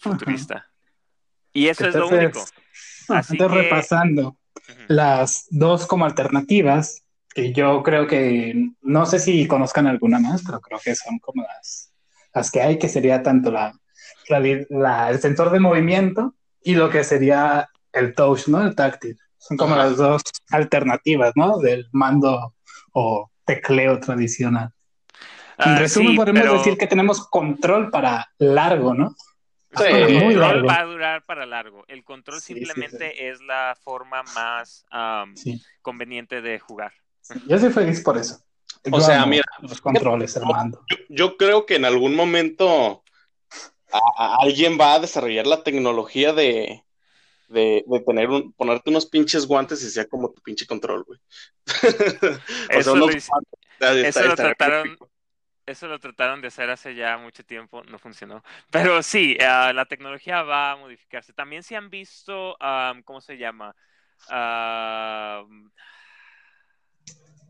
[0.00, 0.66] futurista.
[1.52, 2.44] Y eso es lo único.
[3.08, 4.38] Así que- repasando
[4.88, 7.02] Las dos como alternativas,
[7.34, 11.42] que yo creo que no sé si conozcan alguna más, pero creo que son como
[11.42, 11.92] las,
[12.34, 13.72] las que hay, que sería tanto la,
[14.28, 14.40] la-
[14.70, 18.62] la- el sensor de movimiento y lo que sería el touch, ¿no?
[18.62, 19.18] El táctil.
[19.38, 21.58] Son como las dos alternativas, ¿no?
[21.58, 22.54] Del mando
[22.92, 24.70] o tecleo tradicional.
[25.58, 29.14] En Ah, resumen, sí, podemos pero decir que tenemos control para largo, ¿no?
[29.76, 29.84] Sí.
[29.84, 31.84] el control va a durar para largo.
[31.88, 35.62] El control Sí, sí, simplemente es la forma más um, Sí.
[35.82, 36.92] conveniente de jugar.
[37.20, 38.40] Sí, Yo soy feliz por eso.
[38.90, 40.82] O sea, mira, los controles, el mando.
[40.90, 43.02] Yo, yo creo que en algún momento
[43.92, 46.84] a- a alguien va a desarrollar la tecnología de,
[47.48, 51.18] de, de tener un, ponerte unos pinches guantes y sea como tu pinche control, güey.
[52.70, 53.28] o Eso sea, lo unos guantes,
[53.72, 54.96] está- eso está- lo trataron-.
[55.68, 58.42] Eso lo trataron de hacer hace ya mucho tiempo, no funcionó.
[58.70, 61.32] Pero sí, ah, la tecnología va a modificarse.
[61.32, 63.74] También se han visto, am, ¿cómo se llama?
[64.28, 65.70] Am,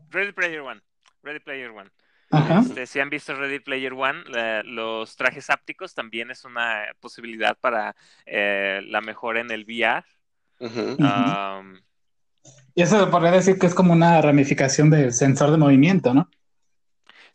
[0.09, 0.81] Ready Player One.
[1.23, 1.89] Ready Player One.
[2.31, 7.57] Este, si han visto Ready Player One, la- los trajes ápticos también es una posibilidad
[7.57, 10.03] para eh, la mejora en el VR.
[10.61, 11.79] Um,
[12.75, 16.29] Y eso se podría decir que es como una ramificación del sensor de movimiento, ¿no?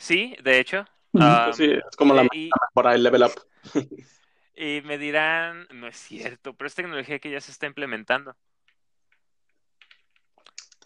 [0.04, 0.84] Sí, de hecho.
[1.12, 3.32] Um, Pues sí, es como la eh, y, mejora, el level up.
[4.56, 8.34] y me dirán, no es cierto, pero es tecnología que ya se está implementando.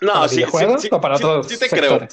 [0.01, 2.07] No, ¿Para sí, sí, sí, o para sí, todos sí te creo.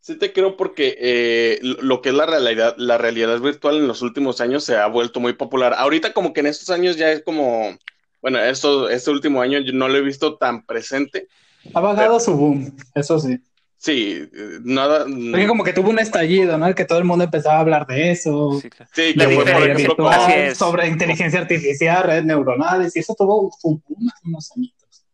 [0.00, 4.02] Sí te creo porque eh, lo que es la realidad, la realidad virtual en los
[4.02, 5.74] últimos años se ha vuelto muy popular.
[5.76, 7.76] Ahorita como que en estos años ya es como,
[8.20, 11.26] bueno, esto, este último año yo no lo he visto tan presente.
[11.72, 13.40] Ha bajado su boom, eso sí.
[13.84, 14.30] Sí,
[14.62, 15.04] nada.
[15.04, 16.74] Porque como que tuvo un estallido, ¿no?
[16.74, 18.58] Que todo el mundo empezaba a hablar de eso.
[18.62, 18.90] Sí, claro.
[18.94, 20.56] Sí, que fue por ejemplo virtual, así es.
[20.56, 25.04] sobre inteligencia artificial, redes neuronales, y eso tuvo un boom hace unos añitos.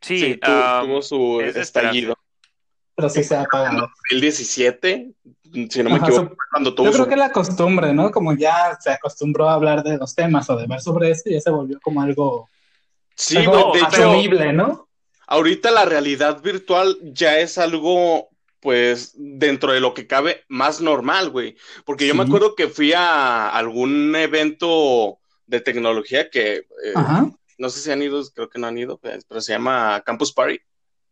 [0.00, 2.14] Sí, Sí, tu- um, tuvo su es estallido.
[2.94, 3.88] Pero sí se ha apagado.
[4.10, 5.10] 2017,
[5.68, 7.10] si no me Ajá, equivoco, su- cuando tuvo Yo creo su...
[7.10, 8.12] que la costumbre, ¿no?
[8.12, 11.40] Como ya se acostumbró a hablar de los temas o de ver sobre eso, ya
[11.40, 12.48] se volvió como algo,
[13.16, 14.85] Sí, algo no, hecho, asumible, ¿no?
[15.26, 18.28] Ahorita la realidad virtual ya es algo,
[18.60, 21.56] pues, dentro de lo que cabe, más normal, güey.
[21.84, 27.30] Porque yo me acuerdo que fui a algún evento de tecnología que, eh, Ajá.
[27.58, 30.32] no sé si han ido, creo que no han ido, pues, pero se llama Campus
[30.32, 30.58] Party,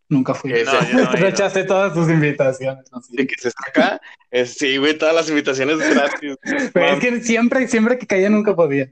[0.08, 0.52] Nunca fui.
[0.52, 1.12] No, no.
[1.12, 2.84] Rechaste todas tus invitaciones.
[2.92, 3.00] ¿no?
[3.00, 3.16] Sí.
[3.16, 4.00] de que se saca.
[4.30, 6.36] eh, sí, güey, todas las invitaciones gratis.
[6.72, 8.90] Pero es que siempre, siempre que caía nunca podía.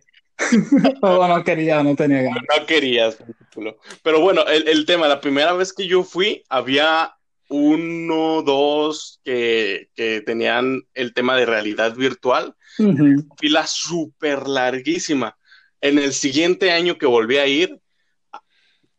[1.02, 2.42] o no quería, no tenía ganas.
[2.58, 3.18] No querías,
[3.54, 3.78] culo.
[4.02, 7.14] Pero bueno, el, el tema, la primera vez que yo fui, había
[7.48, 13.26] uno, dos que, que tenían el tema de realidad virtual, Ujú.
[13.38, 15.36] fila súper larguísima.
[15.80, 17.78] En el siguiente año que volví a ir,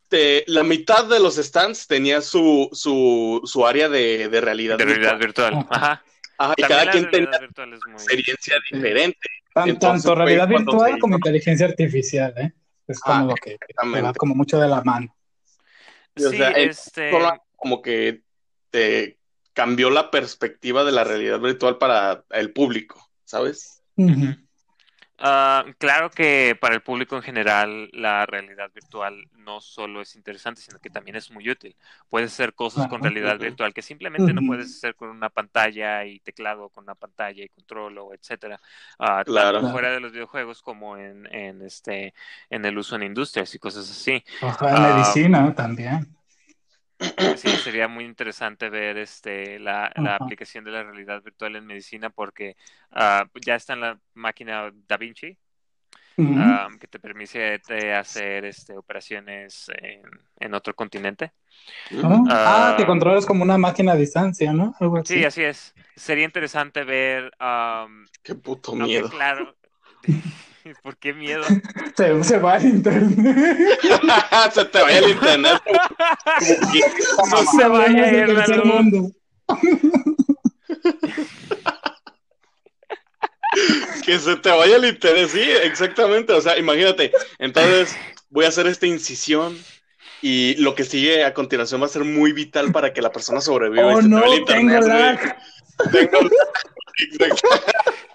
[0.10, 4.86] te- la mitad de los stands tenía su, su, su área de, de realidad de
[4.86, 5.53] realidad virtual.
[5.56, 5.67] virtual.
[5.69, 6.03] Ajá.
[6.38, 6.53] Ajá.
[6.58, 9.29] Y cada quien realidad tenía virtual una experiencia diferente.
[9.53, 12.53] Tan- Entonces, tanto realidad virtual como inteligencia artificial, ¿eh?
[12.87, 15.15] Es como Ah, lo que, que va como mucho de la mano.
[16.15, 17.11] O Sí, sea, este...
[17.55, 18.23] como que
[18.71, 19.17] te
[19.53, 23.81] cambió la perspectiva de la realidad virtual para el público, ¿sabes?
[23.95, 24.35] Ujú.
[25.25, 30.59] Ah, claro que para el público en general la realidad virtual no solo es interesante,
[30.59, 31.77] sino que también es muy útil.
[32.09, 36.19] Puedes hacer cosas con realidad virtual que simplemente no puedes hacer con una pantalla y
[36.19, 38.59] teclado, con una pantalla y control o etcétera.
[38.99, 39.59] Ah, Claro.
[39.59, 42.13] tanto fuera de los videojuegos como en, en este
[42.49, 44.21] en el uso en industrias y cosas así.
[44.41, 44.93] Ojalá en Ah.
[44.95, 46.17] medicina también.
[47.35, 52.09] Sí, sería muy interesante ver este la, la aplicación de la realidad virtual en medicina
[52.09, 52.55] porque
[52.91, 55.37] ah, ya está en la máquina Da Vinci.
[56.15, 60.03] Um, que te permite te hacer este, operaciones en,
[60.39, 61.31] en otro continente.
[61.89, 62.23] ¿No?
[62.29, 62.73] Ah.
[62.73, 64.75] ah, que controlas como una máquina a distancia, ¿no?
[64.79, 65.15] Algo así.
[65.15, 65.73] Sí, así es.
[65.95, 69.09] Sería interesante ver, um, Qué puto miedo.
[69.09, 69.55] claro,
[70.84, 71.43] ¿por qué miedo?
[71.97, 73.80] Se, se va al internet.
[74.54, 75.62] Se te vaya el internet.
[77.32, 78.65] No se vaya a ir la luz.
[78.65, 79.12] mundo.
[84.06, 86.34] Que se te vaya el internet, sí, exactamente.
[86.34, 87.12] O sea, imagínate.
[87.39, 87.95] Entonces,
[88.30, 89.58] voy a hacer esta incisión
[90.21, 93.41] y lo que sigue a continuación va a ser muy vital para que la persona
[93.41, 93.93] sobreviva.
[93.93, 94.99] y Oh se te no, vaya el tengo internet, güey.
[94.99, 95.38] lag.
[95.91, 96.19] Tengo.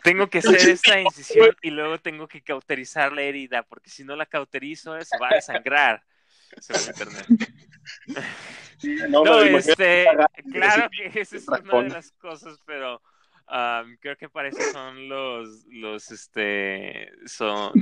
[0.08, 4.16] Tengo que hacer esta incisión y luego tengo que cauterizar la herida, porque si no
[4.16, 6.02] la cauterizo se va a desangrar.
[9.08, 10.06] No, No, este,
[10.52, 13.02] claro que esa es una de las cosas, pero
[13.48, 17.72] um, creo que para eso son los, los, este, son,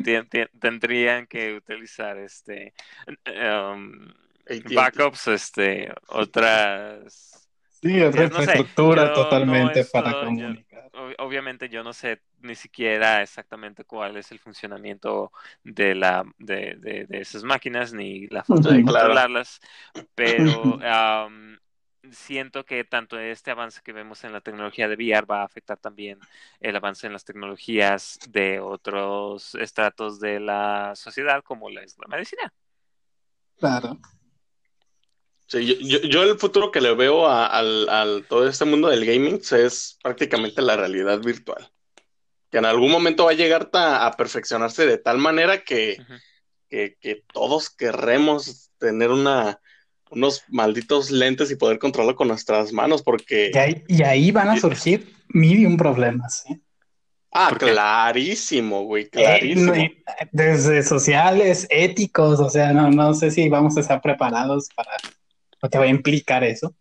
[0.61, 2.73] tendrían que utilizar, este,
[3.27, 4.13] um,
[4.73, 7.46] backups, este, otras,
[7.89, 10.91] Sí, otra No totalmente no para yo- comunicar.
[10.93, 15.33] ob- obviamente yo no sé ni siquiera exactamente cuál es el funcionamiento
[15.65, 18.77] de la, de, de, de esas máquinas, ni la forma de.
[18.85, 18.85] Claro.
[19.09, 19.61] controlarlas,
[20.15, 20.77] pero
[21.29, 21.57] um,
[22.13, 25.77] siento que tanto este avance que vemos en la tecnología de VR va a afectar
[25.79, 26.19] también
[26.61, 32.07] el avance en las tecnologías de otros estratos de la sociedad, como la, es la
[32.09, 32.53] medicina.
[33.59, 33.99] Claro.
[35.49, 38.89] Sí, yo, yo, yo el futuro que le veo a, al, al todo este mundo
[38.89, 41.69] del gaming es prácticamente la realidad virtual.
[42.51, 45.99] Que en algún momento va a llegar ta- a perfeccionarse de tal manera que,
[46.69, 49.61] que, que todos querremos tener una,
[50.11, 53.51] unos malditos lentes y poder controlarlo con nuestras manos, porque...
[53.55, 56.45] Y ahí, y ahí van a surgir mil y un problemas.
[56.51, 56.59] ¿eh?
[57.33, 59.75] Ah, clarísimo, güey, Eh, clarísimo.
[60.33, 64.91] desde sociales, éticos, o sea, no, no sé si vamos a estar preparados para
[65.69, 66.75] que va a implicar eso.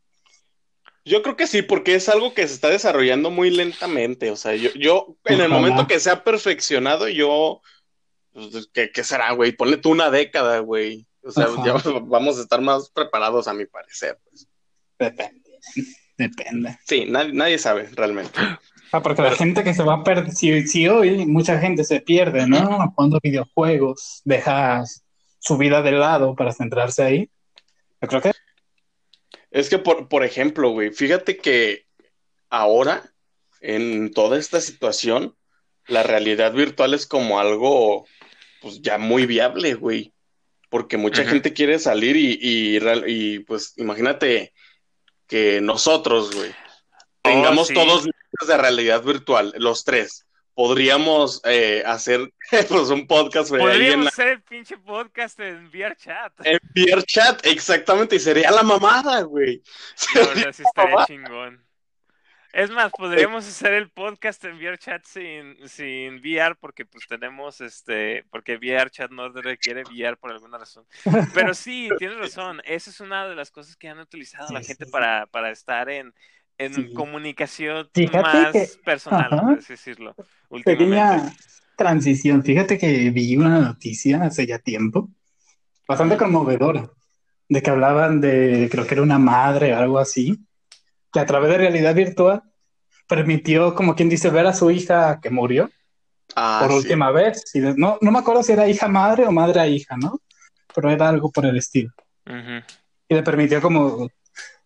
[1.04, 4.32] Yo creo que sí, porque es algo que se está desarrollando muy lentamente.
[4.32, 7.62] O sea, yo, yo en el momento que sea perfeccionado, yo
[8.34, 9.52] pues, ¿qué, qué será, güey?
[9.52, 11.06] Ponle tú una década, güey.
[11.24, 11.64] O sea, Ajá.
[11.64, 11.74] ya
[12.04, 14.20] vamos a estar más preparados, a mi parecer.
[14.30, 14.48] Pues.
[15.00, 15.60] Depende.
[16.18, 16.78] Depende.
[16.86, 18.40] Sí, nadie, nadie sabe realmente.
[18.92, 22.00] Ah, porque la gente que se va a perder, si, si hoy mucha gente se
[22.00, 22.90] pierde, ¿no?
[22.96, 24.84] Jugando videojuegos, deja
[25.40, 27.30] su vida de lado para centrarse ahí.
[28.02, 28.32] Yo creo que
[29.56, 31.86] Es que, por, por ejemplo, güey, fíjate que
[32.50, 33.10] ahora,
[33.62, 35.34] en toda esta situación,
[35.88, 38.06] la realidad virtual es como algo,
[38.62, 40.12] pues ya muy viable, güey.
[40.70, 44.52] Porque mucha gente quiere salir y, y, y, pues imagínate
[45.26, 46.52] que nosotros, güey,
[47.22, 47.76] tengamos sí.
[47.76, 50.25] todos de realidad virtual, los tres.
[50.56, 52.34] Podríamos eh, hacer
[52.70, 56.34] pues un podcast güey, ahí en Podríamos la hacer el pinche podcast en VR chat.
[56.44, 59.62] en VRChat, exactamente, y sería la mamada, güey.
[60.16, 61.06] La verdad sí estaría mamada.
[61.06, 61.66] chingón.
[62.54, 68.24] Es más, podríamos hacer el podcast en VRChat sin, sin VR porque pues tenemos este,
[68.32, 70.86] porque VRChat no requiere VR por alguna razón.
[71.34, 74.62] Pero sí, tienes razón, esa es una de las cosas que han utilizado Sí, la
[74.62, 74.92] sí, gente sí.
[74.92, 76.14] para, para estar en,
[76.58, 76.94] en Sí.
[76.94, 79.42] comunicación Fíjate más que- personal, Ajá.
[79.42, 80.16] por así decirlo.
[80.64, 81.34] Pequeña
[81.78, 82.44] transición.
[82.44, 85.10] Fíjate que vi una noticia hace ya tiempo,
[85.88, 86.90] bastante conmovedora,
[87.50, 90.40] de que hablaban de, creo que era una madre o algo así,
[91.12, 92.44] que a través de realidad virtual
[93.08, 95.70] permitió, como quien dice, ver a su hija que murió
[96.36, 96.78] Ah, por sí.
[96.78, 97.44] última vez.
[97.54, 100.20] Y de- no, no me acuerdo si era hija madre o madre a hija, ¿no?
[100.74, 101.92] Pero era algo por el estilo.
[103.08, 104.10] Y le permitió como,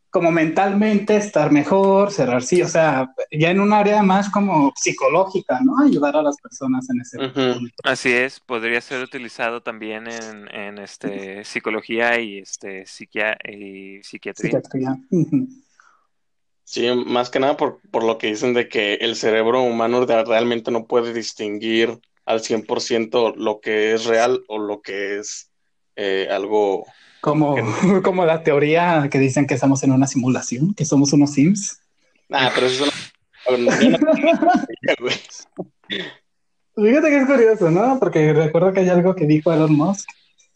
[0.09, 5.59] como mentalmente estar mejor, cerrar, sí, o sea, ya en un área más como psicológica,
[5.61, 5.79] ¿no?
[5.83, 7.73] Ayudar a las personas en ese punto.
[7.83, 14.51] Así es, podría ser utilizado también en, en este psicología y este psiquia- y psiquiatría.
[14.51, 14.97] Psiquiatría.
[16.63, 20.69] Sí, más que nada por, por lo que dicen de que el cerebro humano realmente
[20.69, 25.51] no puede distinguir al 100% lo que es real o lo que es
[25.95, 26.85] eh, algo...
[27.21, 27.55] Como,
[28.03, 31.81] como la teoría que dicen que estamos en una simulación, que somos unos Sims.
[32.31, 32.91] Ah, pero eso es
[33.47, 33.79] una...
[33.79, 34.11] yo no
[34.99, 35.15] güey.
[36.75, 37.99] Fíjate que es curioso, ¿no?
[37.99, 40.07] Porque recuerdo que hay algo que dijo Elon Musk,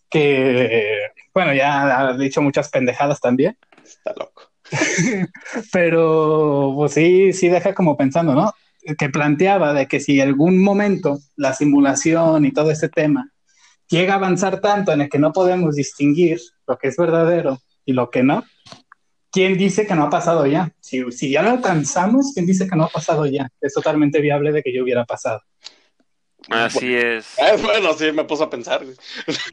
[0.10, 4.44] que, bueno, ya ha dicho muchas pendejadas también, Está loco.
[5.72, 8.54] pero pues sí, sí deja como pensando, ¿no?
[8.98, 13.33] Que planteaba de que si algún momento la simulación y todo ese tema
[13.90, 17.94] llega a avanzar tanto en el que no podemos distinguir lo que es verdadero y
[17.94, 18.44] lo que no,
[19.32, 20.72] ¿quién dice que no ha pasado ya?
[20.80, 23.50] Si, si ya lo alcanzamos, ¿quién dice que no ha pasado ya?
[23.62, 25.42] Es totalmente viable de que yo hubiera pasado.
[26.50, 27.26] Así es.
[27.42, 28.82] Ah, bueno, sí, me puso a pensar.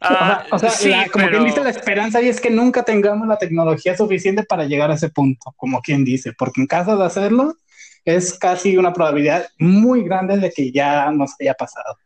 [0.01, 2.83] Ah, o sea, sí, la- como pero- quien dice, la esperanza y es que nunca
[2.83, 6.97] tengamos la tecnología suficiente para llegar a ese punto, como quien dice, porque en caso
[6.97, 7.55] de hacerlo,
[8.03, 11.97] es casi una probabilidad muy grande de que ya nos haya pasado.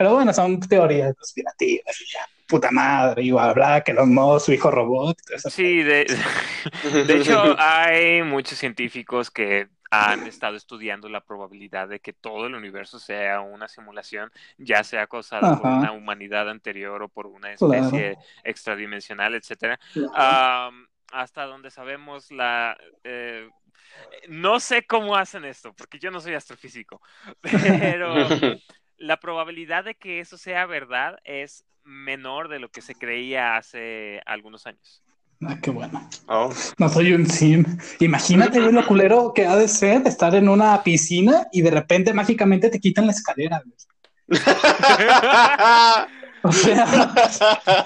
[0.00, 4.46] Pero bueno, son teorías conspirativas y ya, puta madre, y bla, bla, que los modos,
[4.46, 5.18] su hijo robot.
[5.36, 6.06] Sí, de,
[7.06, 12.54] de hecho hay muchos científicos que han estado estudiando la probabilidad de que todo el
[12.54, 15.78] universo sea una simulación, ya sea causada por Ajá.
[15.80, 17.74] una humanidad anterior o por una Claro.
[17.74, 19.78] especie extradimensional, etcétera.
[19.92, 20.10] Claro.
[20.14, 22.74] Am, hasta donde sabemos la
[23.04, 23.50] eh,
[24.28, 27.02] no sé cómo hacen esto porque yo no soy astrofísico
[27.42, 28.14] pero
[29.00, 34.20] la probabilidad de que eso sea verdad es menor de lo que se creía hace
[34.26, 35.02] algunos años
[35.42, 36.06] Ah, qué bueno.
[36.26, 36.52] Oh.
[36.76, 37.64] No soy un sim.
[37.98, 42.12] Imagínate güey, lo culero que ha de ser estar en una piscina y de repente
[42.12, 43.62] mágicamente te quitan la escalera.
[43.64, 43.76] güey.
[46.42, 46.86] O sea,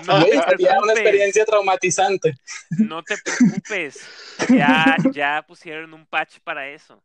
[0.07, 2.35] no güey, te sería una experiencia traumatizante.
[2.79, 3.99] no te preocupes
[4.49, 7.03] ya ya pusieron un patch para eso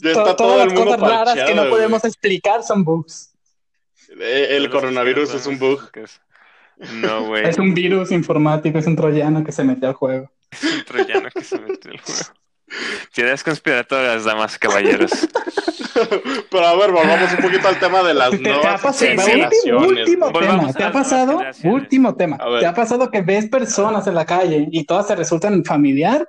[0.00, 2.84] ya To- está Todas todo el las mundo cosas raras que no podemos explicar son
[2.84, 3.32] bugs.
[4.20, 5.90] Eh, El coronavirus es un bug.
[6.94, 10.30] no güey Es un virus informático, es un troyano que se mete al juego.
[10.62, 12.20] un troyano que se metió al juego.
[13.14, 15.10] Teorías conspiratorias, damas y caballeros.
[16.50, 19.06] Pero a ver, volvamos un poquito al tema de las ¿Te, te ha nuevas sí.
[19.70, 21.40] último, tema, ¿te ha pasado?
[21.64, 22.38] Último tema.
[22.60, 26.28] ¿Te ha pasado que ves personas en la calle y todas se resultan familiar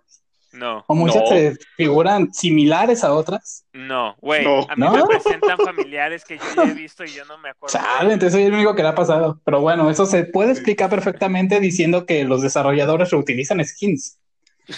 [0.58, 1.28] No, o muchas No.
[1.28, 3.66] se figuran similares a otras?
[3.74, 4.43] no, güey.
[4.43, 4.62] No.
[4.70, 4.91] A mí ¿No?
[4.93, 7.78] me presentan familiares que yo ya he visto y yo no me acuerdo.
[7.78, 8.14] ellos.
[8.14, 9.39] entonces soy el único que le ha pasado.
[9.45, 14.20] Pero bueno, eso se puede explicar perfectamente diciendo que los desarrolladores reutilizan skins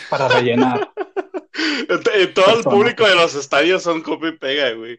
[0.10, 0.92] para rellenar.
[2.16, 4.98] Eh, Todo el público de los estadios son copia y pega, güey.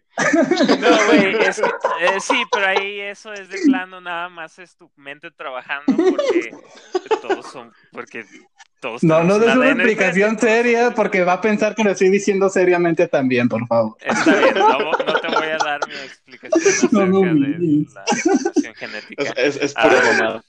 [0.78, 1.68] No, güey, es que,
[2.05, 6.51] eh, sí, pero ahí eso es de plano, nada más es tu mente trabajando porque
[7.22, 8.24] todos son, porque
[8.81, 11.91] todos No, no tenemos des un una explicación seria porque va a pensar que lo
[11.91, 13.97] estoy diciendo seriamente también, por favor.
[14.01, 19.22] Está bien, no, no te voy a dar mi explicación No, de la información genética.
[19.37, 20.43] Es, es, es Ah.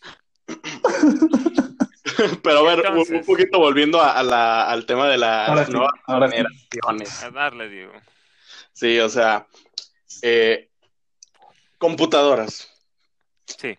[2.43, 5.67] Pero a ver, un- poquito volviendo a, a la, al tema de la- Ahora las
[5.67, 6.35] sí, nuevas ahora sí.
[6.37, 7.23] generaciones.
[7.23, 7.93] A darle, Diego.
[8.73, 9.47] Sí, o sea,
[10.21, 10.69] eh,
[11.77, 12.69] computadoras.
[13.45, 13.75] Sí.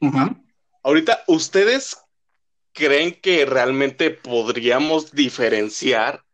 [0.82, 2.01] Ahorita, ¿ustedes
[2.72, 6.24] creen que realmente podríamos diferenciar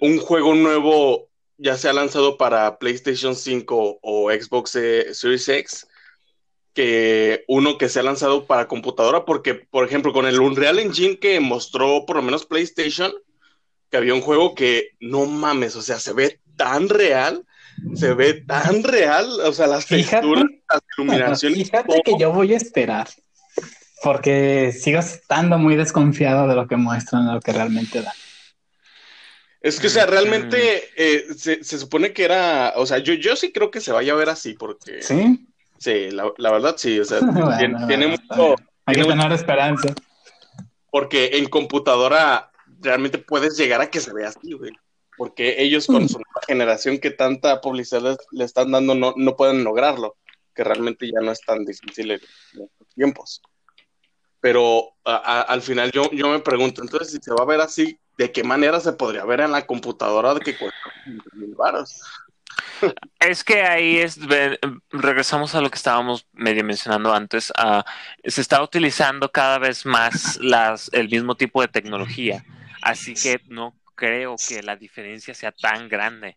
[0.00, 5.86] un juego nuevo, ya sea lanzado para PlayStation 5 o Xbox Series X,
[6.72, 9.24] que uno que sea lanzado para computadora?
[9.24, 13.12] Porque, por ejemplo, con el Unreal Engine que mostró por lo menos PlayStation,
[13.90, 17.46] que había un juego que no mames, o sea, se ve tan real,
[17.94, 20.16] se ve tan real, o sea, las Fíjate.
[20.16, 23.08] texturas, las iluminaciones, Fíjate que yo voy a esperar.
[24.04, 28.12] Porque sigo estando muy desconfiado de lo que muestran, de lo que realmente dan.
[29.62, 33.34] Es que, o sea, realmente eh, se, se supone que era, o sea, yo, yo
[33.34, 35.38] sí creo que se vaya a ver así, porque sí,
[35.78, 36.10] ¿Sí?
[36.10, 38.56] la, la verdad sí, o sea, Bueno, tiene, bueno, tiene está mucho.
[38.84, 39.94] Hay que tener esperanza.
[40.90, 42.50] porque en computadora
[42.82, 44.72] realmente puedes llegar a que se vea así, güey,
[45.16, 46.08] porque ellos con Mm.
[46.08, 50.16] su nueva generación que tanta publicidad les- le están dando no, no pueden lograrlo,
[50.54, 52.20] que realmente ya no es tan difícil en
[52.52, 53.40] en estos tiempos.
[54.44, 57.62] Pero a- a- al final yo, yo me pregunto, entonces si se va a ver
[57.62, 61.54] así, ¿de qué manera se podría ver en la computadora de que cuesta 20 mil
[61.54, 61.98] varos?
[63.18, 64.18] Es que ahí es,
[64.90, 67.50] regresamos a lo que estábamos medio mencionando antes.
[68.22, 72.44] se está utilizando cada vez más las, el mismo tipo de tecnología,
[72.82, 76.36] así que no creo que la diferencia sea tan grande.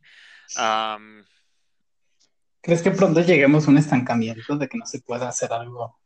[2.61, 5.99] ¿Crees que pronto lleguemos a un estancamiento de que no se pueda hacer algo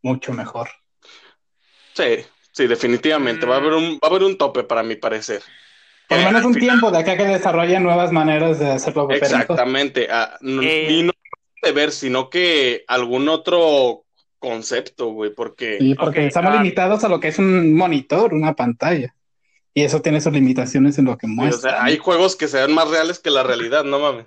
[0.00, 0.68] mucho mejor?
[1.98, 3.44] Sí, sí, definitivamente.
[3.46, 5.42] Va a haber un, va a haber un tope para mi parecer.
[6.08, 9.10] Por lo menos un tiempo de acá que desarrollen nuevas maneras de hacerlo.
[9.10, 10.08] Exactamente.
[10.10, 10.86] ah, no- Eh.
[10.90, 11.12] Y no
[11.62, 14.04] de ver, sino que algún otro
[14.38, 16.62] concepto, güey, porque Sí, porque Ok, estamos ah.
[16.62, 19.14] limitados a lo que es un monitor, una pantalla.
[19.74, 21.70] Y eso tiene sus limitaciones en lo que sí, o muestra.
[21.72, 24.26] sea, hay juegos que se ven más reales que la realidad, no mames.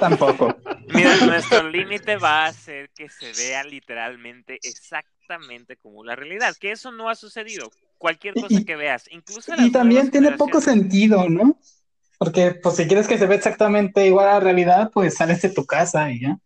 [0.00, 0.56] Tampoco.
[0.88, 6.72] Mira, nuestro límite va a ser que se vea literalmente exactamente como la realidad, que
[6.72, 7.70] eso no ha sucedido.
[7.98, 11.58] Cualquier cosa Y- que veas, incluso Y también tiene poco sentido, ¿no?
[12.18, 15.50] Porque, pues, si quieres que se vea exactamente igual a la realidad, pues sales de
[15.50, 16.38] tu casa y ya.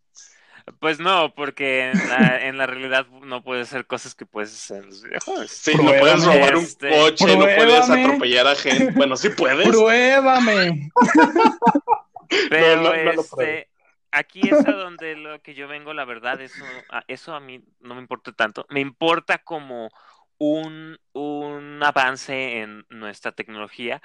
[0.79, 4.85] Pues no, porque en la, en la realidad no puedes hacer cosas que puedes hacer
[4.85, 5.51] en los videojuegos.
[5.51, 8.93] Sí, no puedes robar un este, coche, no puedes atropellar a gente.
[8.93, 9.69] Bueno, sí puedes.
[9.69, 10.91] ¡Pruébame!
[12.49, 13.71] Pero no, no lo este,
[14.11, 17.63] aquí es a donde lo que yo vengo, la verdad, eso, a- eso a mí
[17.81, 18.67] no me importa tanto.
[18.71, 19.91] Me importa como
[20.39, 24.03] un, un avance en nuestra tecnología,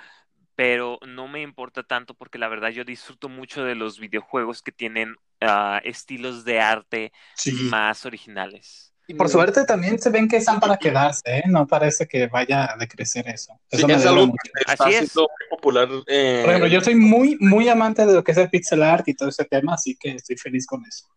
[0.55, 4.71] pero no me importa tanto porque la verdad yo disfruto mucho de los videojuegos que
[4.71, 7.51] tienen ah, estilos de arte Sí.
[7.55, 8.84] más originales.
[9.07, 11.43] Y por suerte también se ven que están para quedarse, ¿eh?
[11.47, 13.59] No parece que vaya a decrecer eso.
[13.69, 14.37] Sí, Eso me es algo mucho.
[14.43, 15.11] que está Así es.
[15.11, 15.87] siendo muy popular.
[16.07, 19.07] eh, Por ejemplo, yo soy muy, muy amante de lo que es el pixel art
[19.07, 21.07] y todo ese tema, así que estoy feliz con eso.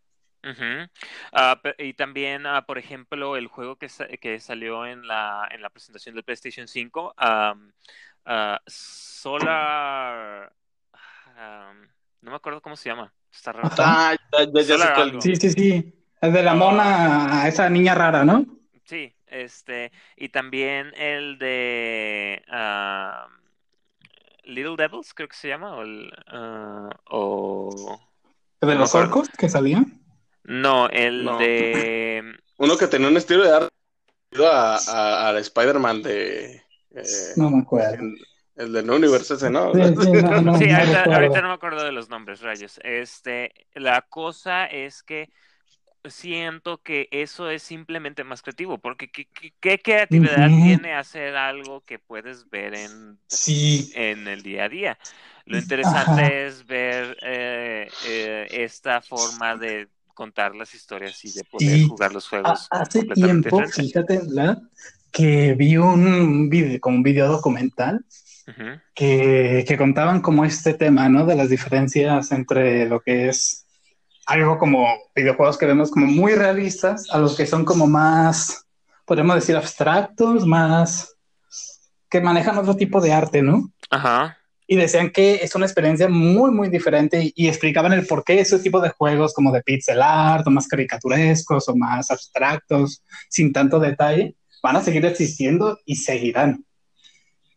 [1.33, 5.63] Ah, y también, ah, por ejemplo, el juego que, sa- que salió en la, en
[5.63, 7.73] la presentación del PlayStation 5, am,
[8.25, 10.53] ah, Solar...
[12.23, 13.13] no me acuerdo cómo se llama.
[13.33, 13.69] Está raro.
[13.79, 15.23] Ah, ya, ya, ya Solar.
[15.23, 15.95] Sí, sí, sí.
[16.21, 18.45] Es de la mona, esa niña rara, ¿no?
[18.85, 23.31] Sí, este, y también el de am,
[24.45, 28.01] Little Devils, creo que se llama, o, el, ah, o-
[28.61, 30.01] De No los orcos que salían.
[30.45, 31.39] no, el No.
[31.39, 32.23] de
[32.59, 33.69] Uno que tenía un estilo de arte
[34.45, 36.57] a, a, a Spider-Man de.
[36.57, 36.63] eh,
[37.37, 37.95] No me acuerdo.
[37.95, 38.17] en-
[38.57, 39.73] el del universo ese, ¿no?
[39.73, 41.15] Sí, sí, no, no, Sí, no ahorita, recuerdo.
[41.15, 42.81] ahorita no me acuerdo de los nombres, rayos.
[42.83, 45.31] Este, la cosa es que
[46.11, 49.27] siento que eso es simplemente más creativo, porque ¿qué,
[49.81, 50.65] creatividad Ujú.
[50.65, 54.99] tiene hacer algo que puedes ver en, Sí, en el día a día?
[55.47, 56.47] Lo interesante Ajá.
[56.47, 62.29] es ver eh, eh, esta forma de contar las historias y de poder jugar los
[62.29, 63.77] juegos hace tiempo, diferentes.
[63.77, 64.59] fíjate, ¿verdad?
[65.11, 68.05] que vi un video, como un video documental
[68.95, 71.25] que, que contaban como este tema, ¿no?
[71.25, 73.68] De las diferencias entre lo que es
[74.29, 78.67] algo como videojuegos que vemos como muy realistas a los que son como más,
[79.07, 81.17] podemos decir, abstractos, más
[82.11, 83.71] que manejan otro tipo de arte, ¿no?
[83.89, 84.37] Ajá.
[84.67, 88.41] Y decían que es una experiencia muy, muy diferente y, y explicaban el por qué
[88.41, 93.51] ese tipo de juegos como de pixel art o más caricaturescos o más abstractos, sin
[93.51, 96.67] tanto detalle, van a seguir existiendo y seguirán.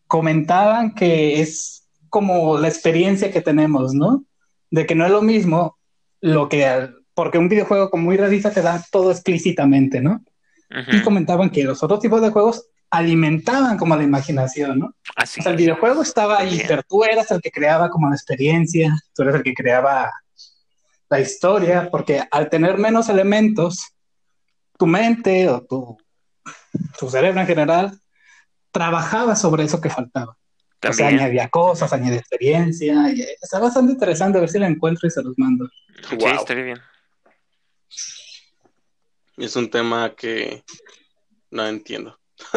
[0.08, 4.24] Comentaban que es como la experiencia que tenemos, ¿no?
[4.70, 5.78] De que no es lo mismo
[6.22, 10.24] lo que, porque un videojuego como muy realista te da todo explícitamente, ¿no?
[10.88, 14.96] Y comentaban que los otros tipos de juegos alimentaban como la imaginación, ¿no?
[15.16, 18.16] Así o sea, el videojuego estaba ahí, pero tú eras el que creaba como la
[18.16, 20.12] experiencia, tú eres el que creaba
[21.10, 23.94] la historia, porque al tener menos elementos,
[24.78, 25.98] tu mente o tu,
[26.98, 28.00] tu cerebro en general
[28.72, 30.38] trabajaba sobre eso que faltaba.
[30.88, 33.12] O sea, añadía cosas, añadía experiencia.
[33.14, 35.70] Y está bastante interesante a ver si la encuentro y se los mando.
[36.10, 36.80] Sí, estaría bien.
[39.38, 40.64] Es un tema que
[41.52, 42.18] no entiendo.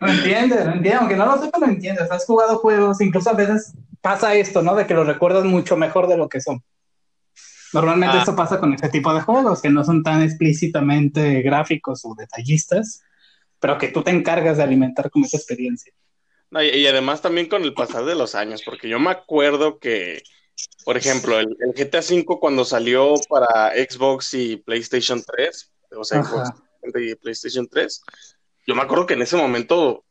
[0.00, 2.10] no entiendes, no entiendes, aunque no lo sepa, lo entiendes.
[2.10, 4.74] Has jugado juegos, incluso a veces pasa esto, ¿no?
[4.74, 6.62] De que los recuerdas mucho mejor de lo que son.
[7.72, 8.20] Normalmente ah.
[8.20, 13.02] esto pasa con este tipo de juegos, que no son tan explícitamente gráficos o detallistas,
[13.60, 15.92] pero que tú te encargas de alimentar con esa experiencia.
[16.52, 20.22] Y, además también con el pasar de los años, porque yo me acuerdo que,
[20.84, 26.50] por ejemplo, el, GTA V cuando salió para Xbox y PlayStation 3, o sea, Xbox
[26.94, 28.02] y PlayStation 3,
[28.66, 30.04] yo me acuerdo que en ese momento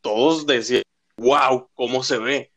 [0.00, 0.82] todos decían,
[1.16, 2.52] wow, ¿cómo se ve?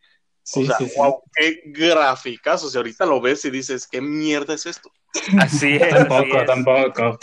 [0.56, 2.64] o sea, wow, qué gráficas.
[2.64, 4.92] O sea, ahorita lo ves y dices, ¿qué mierda es esto?
[5.40, 5.90] Así es.
[5.90, 7.20] tampoco, tampoco.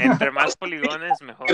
[0.00, 1.46] Entre más poligones, mejor.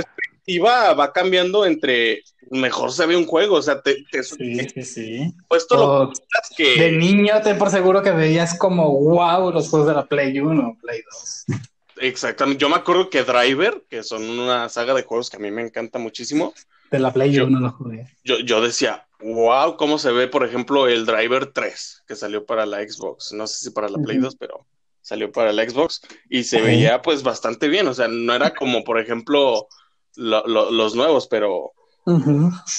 [0.44, 3.56] Perspectiva va cambiando entre mejor se ve un juego.
[3.56, 4.04] O sea, te.
[4.10, 5.34] te sí, sí, sí.
[5.48, 6.12] Puesto lo
[6.56, 6.76] que.
[6.76, 10.68] De niño, te por seguro que veías como wow los juegos de la Play 1
[10.68, 11.00] o Play
[11.48, 11.58] 2.
[12.00, 12.60] Exactamente.
[12.60, 15.62] Yo me acuerdo que Driver, que son una saga de juegos que a mí me
[15.62, 16.54] encanta muchísimo.
[16.90, 18.08] De la Play 1 lo jugué.
[18.24, 22.66] Yo, yo decía, wow, cómo se ve, por ejemplo, el Driver 3, que salió para
[22.66, 23.32] la Xbox.
[23.32, 24.66] No sé si para la Play 2, pero
[25.02, 27.86] salió para la Xbox y se veía pues bastante bien.
[27.88, 29.68] O sea, no era como, por ejemplo,
[30.16, 31.72] los nuevos, pero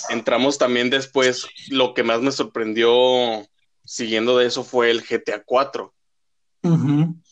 [0.10, 1.48] entramos también después.
[1.70, 3.46] Lo que más me sorprendió
[3.84, 5.94] siguiendo de eso fue el GTA 4.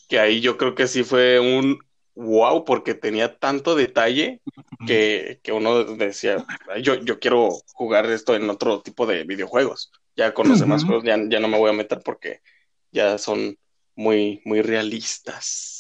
[0.08, 1.80] Que ahí yo creo que sí fue un
[2.16, 4.42] wow, porque tenía tanto detalle
[4.86, 6.46] que, uno decía,
[6.82, 9.92] yo, yo quiero jugar esto en otro tipo de videojuegos.
[10.16, 12.42] Ya con los demás juegos ya, no me voy a meter porque
[12.92, 13.58] ya son
[13.96, 15.79] muy, muy realistas.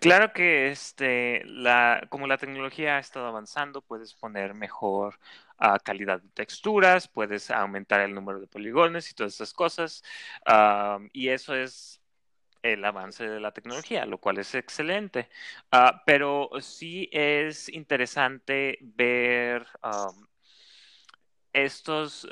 [0.00, 5.18] Claro que este, la, como la tecnología ha estado avanzando, puedes poner mejor
[5.60, 10.02] uh, calidad de texturas, puedes aumentar el número de poligones y todas esas cosas.
[11.12, 12.00] y eso es
[12.62, 15.28] el avance de la tecnología, lo cual es excelente.
[15.70, 19.66] Ah, pero sí es interesante ver
[21.52, 22.28] estos,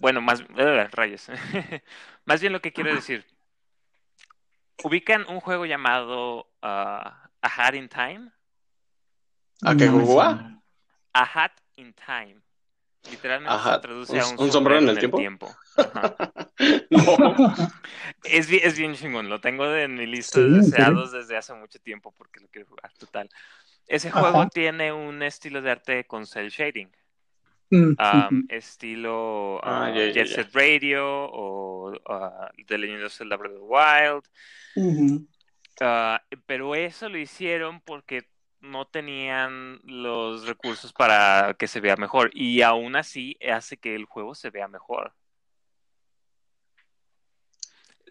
[0.00, 1.28] bueno, más, uh, rayos,
[2.24, 3.24] más bien lo que quiero decir.
[4.82, 8.30] Ubican un juego llamado A Hat in Time.
[9.62, 10.20] ¿A qué jugó?
[10.22, 10.60] A
[11.12, 12.40] Hat in Time.
[13.10, 15.50] Literalmente se traduce a un, sombrero, en el tiempo.
[18.24, 21.78] es, bien, es bien chingón, lo tengo en mi lista de deseados desde hace mucho
[21.80, 23.30] tiempo porque lo quiero jugar, total.
[23.86, 26.90] Ese juego tiene un estilo de arte con cel shading.
[27.70, 27.94] Mm,
[28.48, 34.24] estilo ah, Jet Set Radio o uh, The Legend of Zelda Breath of the Wild.
[35.80, 38.28] Ah, pero eso lo hicieron porque
[38.60, 44.04] no tenían los recursos para que se vea mejor y aún así hace que el
[44.04, 45.14] juego se vea mejor.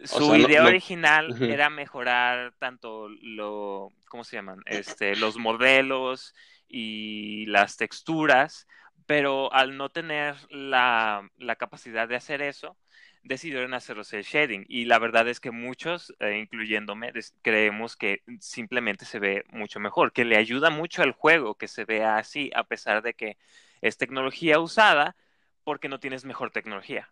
[0.02, 4.62] Su idea original era mejorar tanto lo, ¿cómo se llaman?
[4.64, 6.34] Este, los modelos
[6.66, 8.66] y las texturas,
[9.06, 12.78] pero al no tener la, la capacidad de hacer eso,
[13.22, 14.64] decidieron hacerlo el shading.
[14.68, 17.12] Y la verdad es que muchos, eh, incluyéndome,
[17.42, 21.84] creemos que simplemente se ve mucho mejor, que le ayuda mucho al juego que se
[21.84, 23.36] vea así, a pesar de que
[23.80, 25.16] es tecnología usada,
[25.64, 27.10] porque no tienes mejor tecnología.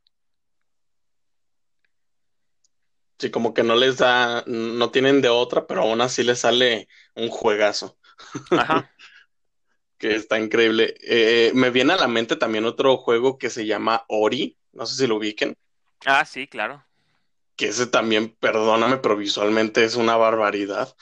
[3.19, 6.89] Sí, como que no les da, no tienen de otra, pero aún así les sale
[7.15, 7.99] un juegazo.
[8.53, 8.93] Ajá.
[9.99, 10.95] que está increíble.
[11.03, 14.97] Eh, me viene a la mente también otro juego que se llama Ori, no sé
[14.97, 15.57] si lo ubiquen.
[16.07, 16.85] Ah, sí, claro.
[17.57, 20.95] Que ese también, perdóname, pero visualmente es una barbaridad.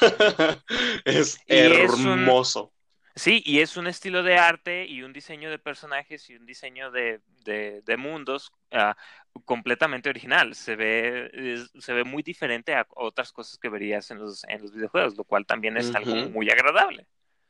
[1.04, 2.72] es hermoso.
[3.14, 6.90] Sí, y es un estilo de arte y un diseño de personajes y un diseño
[6.90, 8.96] de, de, mundos ah,
[9.44, 10.54] completamente original.
[10.54, 14.72] Se ve, se ve muy diferente a otras cosas que verías en los, en los
[14.72, 17.06] videojuegos, lo cual también es algo muy agradable.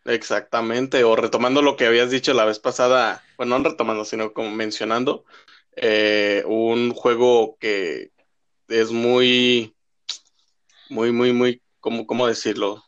[0.06, 4.50] Exactamente, o retomando lo que habías dicho la vez pasada, bueno, no retomando, sino como
[4.50, 5.26] mencionando,
[5.82, 8.10] eh, un juego que
[8.68, 9.74] es muy,
[10.90, 12.84] muy, muy, muy, ¿cómo, cómo decirlo?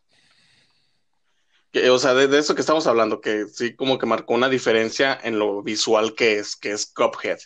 [1.90, 5.38] o sea, de, eso que estamos hablando, que sí como que marcó una diferencia en
[5.38, 7.38] lo visual que es, que es Cuphead.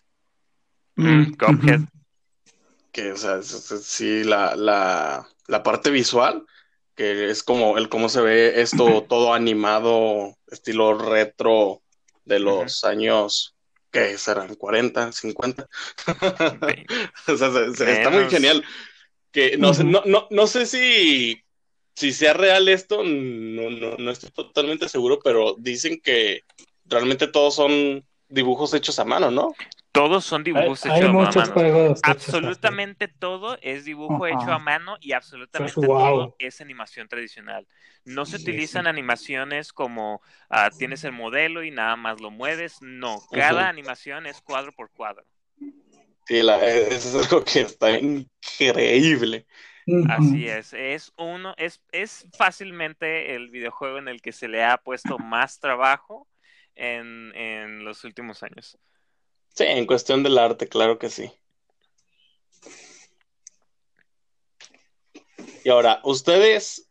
[0.96, 1.80] Mm, Cuphead.
[2.90, 6.44] Que, o sea, es- es- sí, la, la, la parte visual,
[6.96, 11.82] que es como el cómo se ve esto todo animado, estilo retro
[12.24, 13.55] de los años,
[14.10, 14.54] ¿qué serán?
[14.56, 15.68] ¿40, 50?
[16.60, 16.86] Ve-
[17.28, 18.64] O sea, se- se- está muy genial.
[19.32, 21.42] Que no, sé, no, no, no sé si,
[21.94, 26.42] si sea real esto, no, no, no estoy totalmente seguro, pero dicen que
[26.84, 29.54] realmente todos son dibujos hechos a mano, ¿no?
[29.96, 31.52] Todos son dibujos hay hechos a mano.
[31.52, 32.04] juegos.
[32.06, 32.28] hechos.
[32.28, 35.98] Absolutamente todo es dibujo hecho a mano y absolutamente wow.
[35.98, 37.66] todo es animación tradicional.
[38.04, 38.88] No se Sí, utilizan sí.
[38.88, 42.82] animaciones como ah, tienes el modelo y nada más lo mueves.
[42.82, 45.24] No, cada animación es cuadro por cuadro.
[46.26, 49.46] Sí, la, eso es algo que está increíble.
[50.04, 54.78] Así es, es uno, es, es fácilmente el videojuego en el que se le ha
[54.78, 56.28] puesto más trabajo
[56.76, 58.78] en, en los últimos años.
[59.56, 61.32] Sí, en cuestión del arte, claro que sí.
[65.64, 66.90] Y ahora, ¿ustedes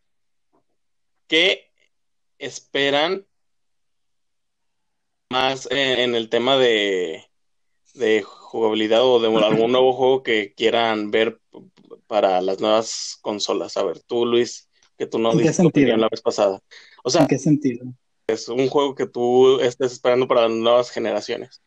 [1.28, 1.72] qué
[2.39, 3.28] esperan
[5.30, 7.24] más en, en el tema de,
[7.93, 11.39] de jugabilidad o de algún nuevo juego que quieran ver
[12.07, 13.78] para las nuevas consolas?
[13.78, 16.05] A ver, tú, Luis, que tú no ¿En qué diste tu opinión sentido?
[16.05, 16.59] la vez pasada.
[17.03, 17.86] O sea, ¿En qué sentido?
[18.26, 21.61] es un juego que tú estés esperando para las nuevas generaciones.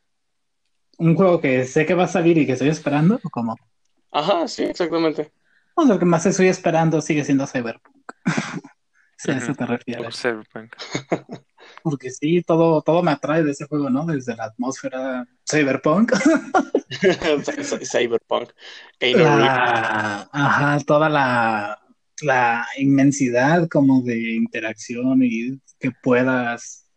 [0.99, 3.21] ¿Un juego que sé que va a salir y que estoy esperando?
[3.23, 3.57] ¿O cómo?
[4.11, 5.33] Ajá, sí, exactamente.
[5.75, 8.13] O lo que más estoy esperando sigue siendo Cyberpunk.
[9.21, 10.17] Si a eso te refieres.
[10.17, 10.73] Cyberpunk.
[11.83, 14.07] Porque sí, todo, todo me atrae de ese juego, ¿no?
[14.07, 16.13] Desde la atmósfera Cyberpunk.
[16.89, 18.51] Cy- Cyberpunk.
[19.01, 21.81] La, ajá, toda la,
[22.23, 26.88] la inmensidad como de interacción y que puedas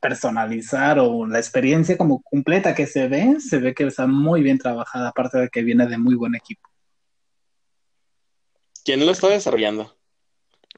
[0.00, 4.58] personalizar o la experiencia como completa que se ve, se ve que está muy bien
[4.58, 6.68] trabajada, aparte de que viene de muy buen equipo.
[8.84, 9.96] ¿Quién lo está desarrollando?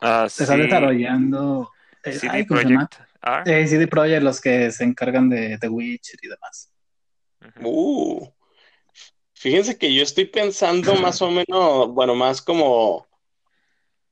[0.01, 1.71] Ah, Se está desarrollando
[2.03, 2.77] eh, CD ay, R.
[3.45, 6.73] Eh, CD Projekt, los que se encargan de The Witcher y demás.
[7.61, 8.29] Uh,
[9.35, 13.08] fíjense que yo estoy pensando más o menos, bueno, más como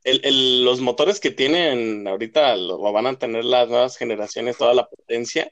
[0.09, 4.73] el- el- los motores que tienen ahorita, lo van a tener las nuevas generaciones, toda
[4.73, 5.51] la potencia.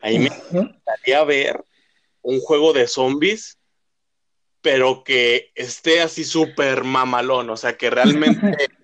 [0.00, 1.64] Ahí me gustaría ver
[2.22, 3.58] un juego de zombies,
[4.60, 8.38] pero que esté así súper mamalón, o sea, que realmente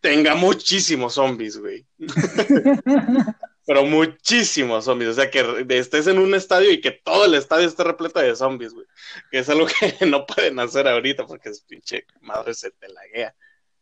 [0.00, 1.86] tenga muchísimos zombies, güey.
[3.68, 7.66] Pero muchísimos zombies, o sea, que estés en un estadio y que todo el estadio
[7.66, 8.86] esté repleto de zombies, güey.
[9.30, 9.66] Que es algo
[9.98, 13.34] que no pueden hacer ahorita porque es pinche madre se te laguea.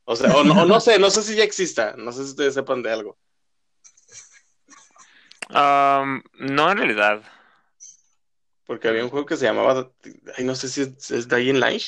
[0.05, 2.31] O sea, o no, o no sé, no sé si ya exista, no sé si
[2.31, 3.19] ustedes sepan de algo.
[5.51, 7.23] Um, no, en realidad.
[8.67, 9.91] Porque había un juego que se llamaba,
[10.37, 11.83] ay, no sé si es, es Dying Light,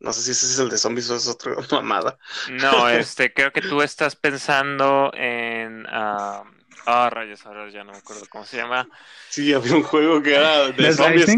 [0.00, 2.18] no sé si ese es el de zombies o es otra mamada.
[2.50, 5.86] No, este, creo que tú estás pensando en.
[5.88, 6.44] ah,
[6.84, 8.88] Ah, rayos, ahora ya no me acuerdo cómo se llama.
[9.28, 11.36] Sí, había un juego que era de zombies.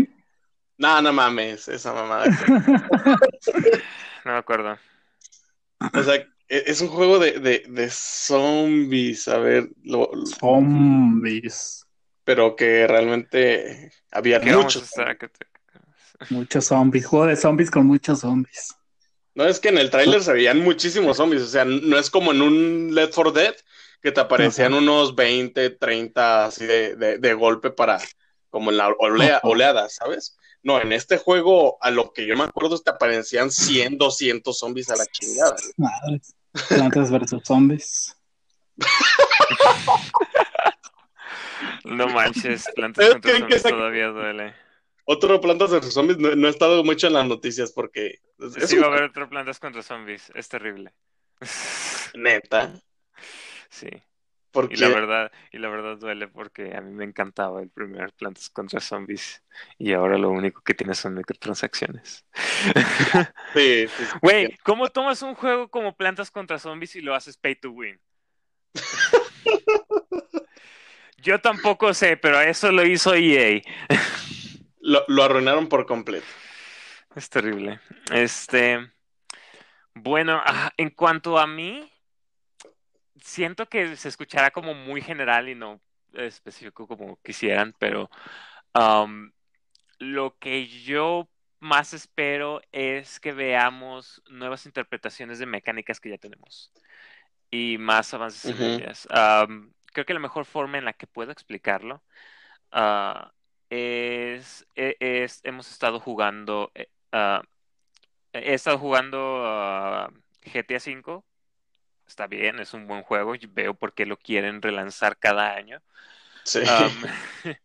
[0.79, 2.25] No, no mames, esa mamada.
[4.25, 4.79] No me acuerdo.
[5.93, 11.87] O sea, e- es un juego de, de, de zombies, a ver, lo- lo- Zombies.
[12.25, 14.91] pero que realmente había ¿Qué vamos a muchos.
[16.31, 17.07] Muchos zombies.
[17.07, 18.75] Juego de zombies con muchos zombies.
[19.35, 22.31] No es que en el tráiler se veían muchísimos zombies, o sea, no es como
[22.33, 23.55] en un Left 4 Dead
[24.01, 27.99] que te aparecían unos 20, 30 así de, de, de golpe para,
[28.49, 30.37] como en la olea- oleada, ¿sabes?
[30.65, 34.89] No, en este juego, a lo que yo me acuerdo, te aparecían 100, 200 zombies
[34.91, 35.55] a la chingada.
[35.77, 36.35] Madres.
[36.69, 38.17] Plantas versus zombies.
[41.85, 44.55] No manches, plantas que- zombies que- todavía duele.
[45.07, 48.79] Otro Plantas de zombies no, no ha estado mucho en las noticias porque es, Sí,
[48.79, 50.33] va a haber otro plantas contra zombies.
[50.35, 50.95] Es terrible.
[52.15, 52.73] neta.
[53.69, 53.89] Sí.
[54.55, 58.13] Porque Y la verdad, y la verdad duele porque a mí me encantaba el primer
[58.13, 59.43] Plantas contra Zombies
[59.79, 62.25] y ahora lo único que tiene son microtransacciones.
[63.53, 64.19] sí, sí, sí.
[64.23, 68.01] Güey, ¿cómo tomas un juego como Plantas contra Zombies y lo haces pay to win?
[71.19, 73.61] Yo tampoco sé, pero eso lo hizo EA.
[74.81, 76.27] lo, lo arruinaron por completo.
[77.17, 77.81] Es terrible.
[78.13, 78.79] Este,
[79.95, 80.41] bueno,
[80.77, 81.91] en cuanto a mí,
[83.25, 85.81] siento que se escuchará como muy general y no
[86.15, 88.11] específico como quisieran, pero
[88.75, 89.33] um,
[89.99, 91.29] lo que yo
[91.61, 96.73] más espero es que veamos nuevas interpretaciones de mecánicas que ya tenemos
[97.51, 99.09] y más avances en ellas.
[99.11, 102.03] Um, creo que la mejor forma en la que puedo explicarlo
[102.73, 103.33] ah,
[103.71, 106.73] es, es- hemos estado jugando
[107.13, 107.43] ah,
[108.33, 110.11] he estado jugando ah,
[110.43, 111.23] GTA V.
[112.07, 113.35] Está bien, es un buen juego.
[113.51, 115.83] Veo por qué lo quieren relanzar cada año.
[116.45, 116.61] Sí.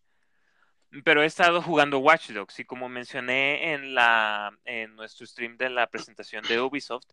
[1.03, 5.69] pero he estado jugando Watch Dogs y como mencioné en la en nuestro stream de
[5.69, 7.05] la presentación de Ubisoft,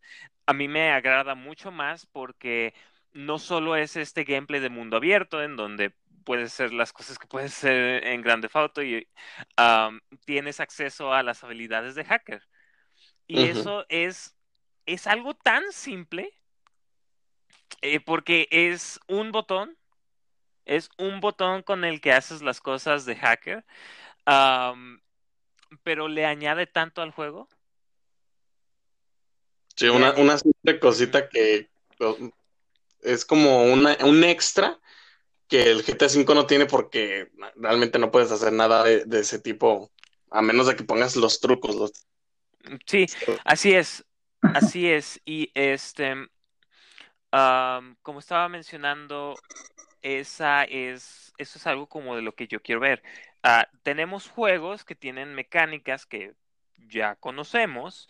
[0.47, 2.75] a mí me agrada mucho más porque
[3.13, 7.27] no solo es este gameplay de mundo abierto en donde puedes hacer las cosas que
[7.27, 9.09] puedes hacer en Grande Auto y
[10.25, 12.43] tienes acceso a las habilidades de hacker.
[13.29, 14.37] Y eso es,
[14.87, 16.33] es algo tan simple
[17.83, 19.77] eh, porque es un botón
[20.67, 23.65] es un botón con el que haces las cosas de hacker,
[25.83, 27.49] pero le añade tanto al juego.
[29.77, 31.71] Sí, una, una simple cosita que
[33.01, 34.79] es como una, un extra
[35.49, 39.93] que el GTA V no tiene porque realmente no puedes hacer nada de, ese tipo,
[40.31, 41.77] a menos de que pongas los trucos.
[41.77, 41.93] Los...
[42.87, 43.07] Sí,
[43.45, 44.05] así es,
[44.41, 45.21] así es.
[45.25, 46.27] Y este,
[48.03, 49.35] como estaba mencionando,
[50.03, 53.03] esa es, eso es algo como de lo que yo quiero ver.
[53.43, 56.35] Ah, tenemos juegos que tienen mecánicas que
[56.89, 58.09] ya conocemos,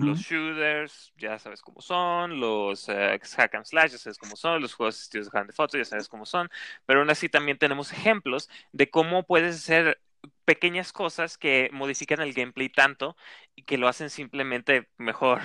[0.00, 4.62] los shooters, ya sabes cómo son, los uh, hack and slash, ya sabes cómo son,
[4.62, 6.48] los juegos estilos de fotos, ya sabes cómo son,
[6.84, 10.00] pero aún así también tenemos ejemplos de cómo puedes hacer
[10.44, 13.16] pequeñas cosas que modifican el gameplay tanto
[13.54, 15.42] y que lo hacen simplemente mejor.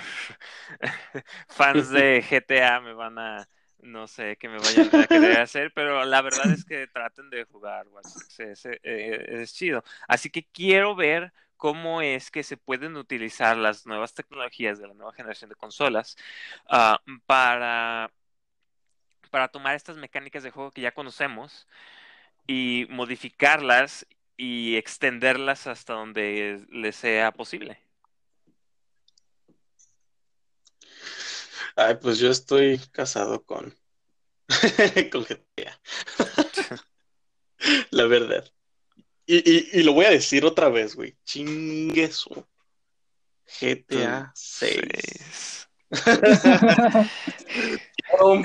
[1.48, 3.48] Fans de GTA me van a
[3.82, 7.44] no sé qué me vayan a querer hacer, pero la verdad es que traten de
[7.44, 7.86] jugar,
[8.38, 9.82] es, eh, es, chido.
[10.08, 14.94] Así que quiero ver cómo es que se pueden utilizar las nuevas tecnologías de la
[14.94, 16.16] nueva generación de consolas
[16.68, 18.12] ah, para,
[19.30, 21.66] para tomar estas mecánicas de juego que ya conocemos
[22.46, 24.06] y modificarlas
[24.42, 27.78] y extenderlas hasta donde les sea posible.
[31.76, 33.72] Ay, pues yo estoy casado con,
[35.12, 35.80] con GTA.
[37.90, 38.52] La verdad.
[39.26, 41.16] Y, y, lo voy a decir otra vez, güey.
[41.24, 42.48] Chingueso.
[43.60, 45.68] GTA 6.
[48.20, 48.42] um,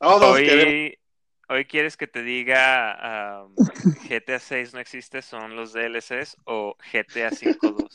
[0.00, 0.98] hoy,
[1.48, 3.54] hoy quieres que te diga um,
[4.08, 7.86] GTA 6 no existe, son los DLCs o GTA 5.2.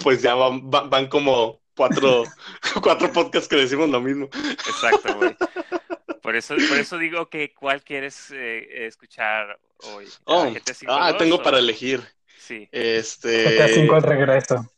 [0.02, 2.24] Pues ya van, van, como cuatro,
[2.82, 4.28] cuatro podcasts que decimos lo mismo.
[4.32, 5.36] Exacto, güey.
[6.22, 10.06] Por eso, por eso digo que cuál quieres eh, escuchar hoy.
[10.24, 12.02] Oh, GTA 5 ah, tengo para elegir.
[12.38, 12.68] Sí.
[12.70, 13.56] Este...
[13.56, 14.70] GTA 5 al regreso.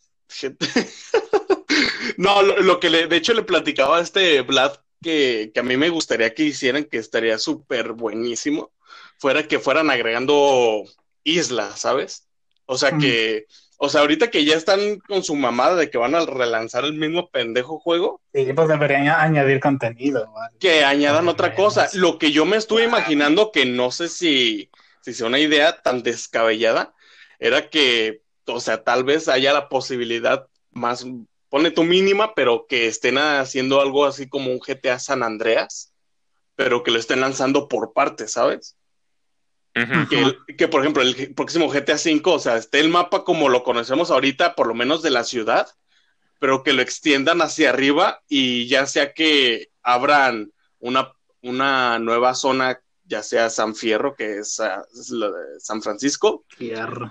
[2.17, 5.89] no, lo, que le, de hecho le platicaba a este Vlad que, a mí me
[5.89, 8.73] gustaría que hicieran, que estaría súper buenísimo,
[9.19, 10.85] fuera que fueran agregando
[11.25, 12.29] islas, ¿sabes?
[12.67, 13.47] O sea que,
[13.77, 16.95] o sea, ahorita que ya están con su mamada de que van a relanzar el
[16.95, 18.21] mismo pendejo juego.
[18.33, 20.33] Sí, pues deberían añadir contenido.
[20.61, 21.89] Que añadan otra cosa.
[21.95, 26.03] Lo que yo me estuve imaginando, que no sé si, si sea una idea tan
[26.03, 26.95] descabellada,
[27.41, 31.05] era que, o sea, tal vez haya la posibilidad más
[31.53, 35.93] pone tu mínima, pero que estén haciendo algo así como un GTA San Andreas,
[36.57, 38.79] pero que lo estén lanzando por partes, ¿sabes?
[40.57, 44.11] que, por ejemplo, el próximo GTA V, o sea, esté el mapa como lo conocemos
[44.11, 45.69] ahorita, por lo menos de la ciudad,
[46.39, 52.81] pero que lo extiendan hacia arriba y ya sea que abran una, una nueva zona,
[53.05, 54.87] ya sea San Fierro, que es, ah,
[55.59, 56.47] San Francisco,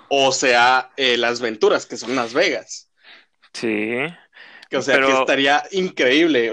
[0.10, 2.90] o sea, eh, Las Venturas, que son Las Vegas.
[3.54, 3.94] Sí
[4.78, 6.52] o sea, que estaría increíble.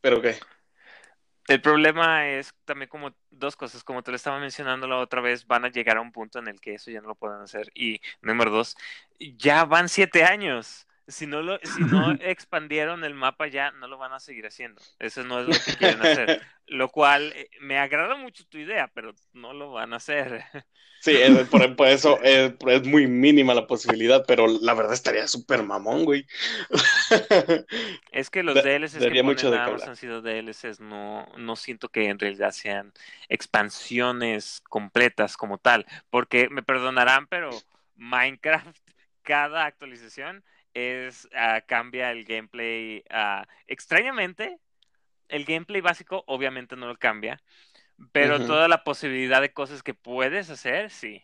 [0.00, 0.36] Pero qué.
[1.46, 5.46] El problema es también como dos cosas, como te lo estaba mencionando la otra vez,
[5.46, 7.70] van a llegar a un punto en el que eso ya no lo pueden hacer.
[7.74, 8.76] Y número dos,
[9.18, 10.86] ya van siete años.
[11.06, 14.80] Si no, lo, si no expandieron el mapa ya, no lo van a seguir haciendo.
[14.98, 16.40] Eso no es lo que quieren hacer.
[16.66, 20.44] Lo cual eh, me agrada mucho tu idea, pero no lo van a hacer.
[21.04, 21.18] Sí,
[21.50, 26.26] por, eso es, muy mínima la posibilidad, pero la verdad estaría súper mamón, güey.
[28.10, 32.06] Es que los DLCs que ponen nada más han sido DLCs, no, no siento que
[32.08, 32.94] en realidad sean
[33.28, 37.50] expansiones completas como tal, porque me perdonarán, pero
[37.96, 38.78] Minecraft,
[39.22, 40.42] cada actualización
[40.74, 43.04] es uh, cambia el gameplay.
[43.10, 44.58] Uh, extrañamente,
[45.28, 47.42] el gameplay básico obviamente no lo cambia,
[48.12, 51.22] pero toda la posibilidad de cosas que puedes hacer, sí.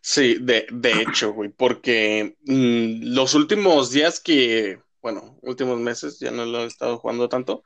[0.00, 6.30] Sí, de, de hecho, güey, porque mm, los últimos días que, bueno, últimos meses, ya
[6.30, 7.62] no lo he estado jugando tanto,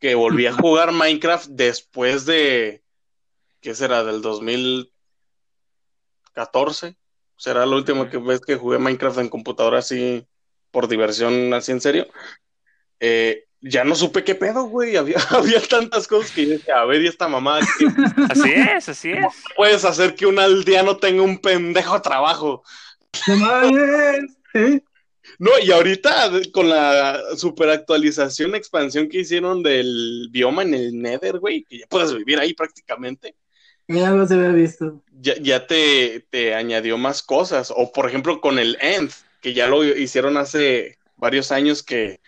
[0.00, 2.82] que volví a jugar Minecraft después de,
[3.60, 4.04] ¿qué será?
[4.04, 6.96] Del 2014,
[7.36, 10.26] Será la última que vez que jugué Minecraft en computadora así
[10.74, 12.06] por diversión, así en serio.
[13.00, 14.96] Eh, ya no supe qué pedo, güey.
[14.98, 17.60] Había, había tantas cosas que yo decía, a ver, y esta mamá.
[17.78, 17.86] ¿qué
[18.28, 19.26] Así es, así es.
[19.56, 22.62] puedes hacer que un aldeano tenga un pendejo trabajo?
[23.26, 23.78] No
[24.54, 24.82] ¿eh?
[25.38, 31.38] No, y ahorita con la super actualización, expansión que hicieron del bioma en el Nether,
[31.38, 33.34] güey, que ya puedes vivir ahí prácticamente,
[33.88, 35.02] Ya los había visto.
[35.10, 37.72] ya, ya te, te añadió más cosas.
[37.74, 39.10] O por ejemplo con el End,
[39.44, 42.18] que ya lo hicieron hace varios años que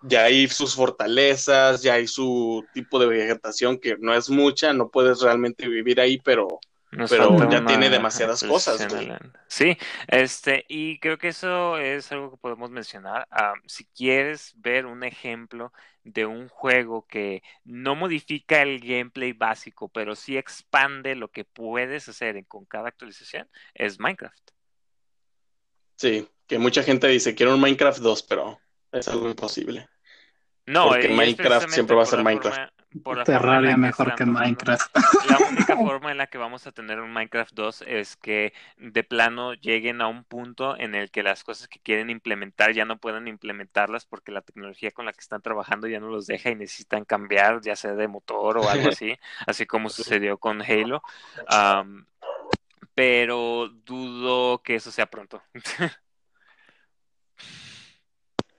[0.00, 4.88] ya hay sus fortalezas, ya hay su tipo de vegetación que no es mucha, no
[4.88, 6.60] puedes realmente vivir ahí, pero
[6.92, 9.10] Nos Pero ya una tiene demasiadas cosas, güey.
[9.48, 13.26] Sí, este, y creo que eso es algo que podemos mencionar.
[13.32, 15.72] Ah, si quieres ver un ejemplo
[16.04, 22.08] de un juego que no modifica el gameplay básico, pero sí expande lo que puedes
[22.08, 24.50] hacer con cada actualización, es Minecraft.
[25.96, 29.88] sí, que mucha gente dice, quiero un Minecraft 2, pero es algo imposible.
[30.66, 32.56] No, Porque Minecraft siempre va a ser Minecraft.
[32.56, 32.72] forma-
[33.02, 34.96] por la Terraria que mejor que Minecraft.
[35.30, 39.02] La única forma en la que vamos a tener un Minecraft 2 es que de
[39.02, 42.98] plano lleguen a un punto en el que las cosas que quieren implementar ya no
[42.98, 46.54] pueden implementarlas porque la tecnología con la que están trabajando ya no los deja y
[46.54, 49.16] necesitan cambiar, ya sea de motor o algo así,
[49.46, 51.02] así como sucedió con Halo.
[52.94, 55.42] Pero dudo que eso sea pronto.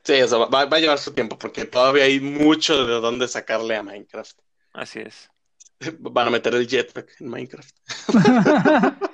[0.04, 3.76] Sí, eso va, va a llevar su tiempo porque todavía hay mucho de dónde sacarle
[3.76, 4.38] a Minecraft.
[4.74, 5.30] Así es.
[5.99, 7.76] Van a meter el jetpack en Minecraft.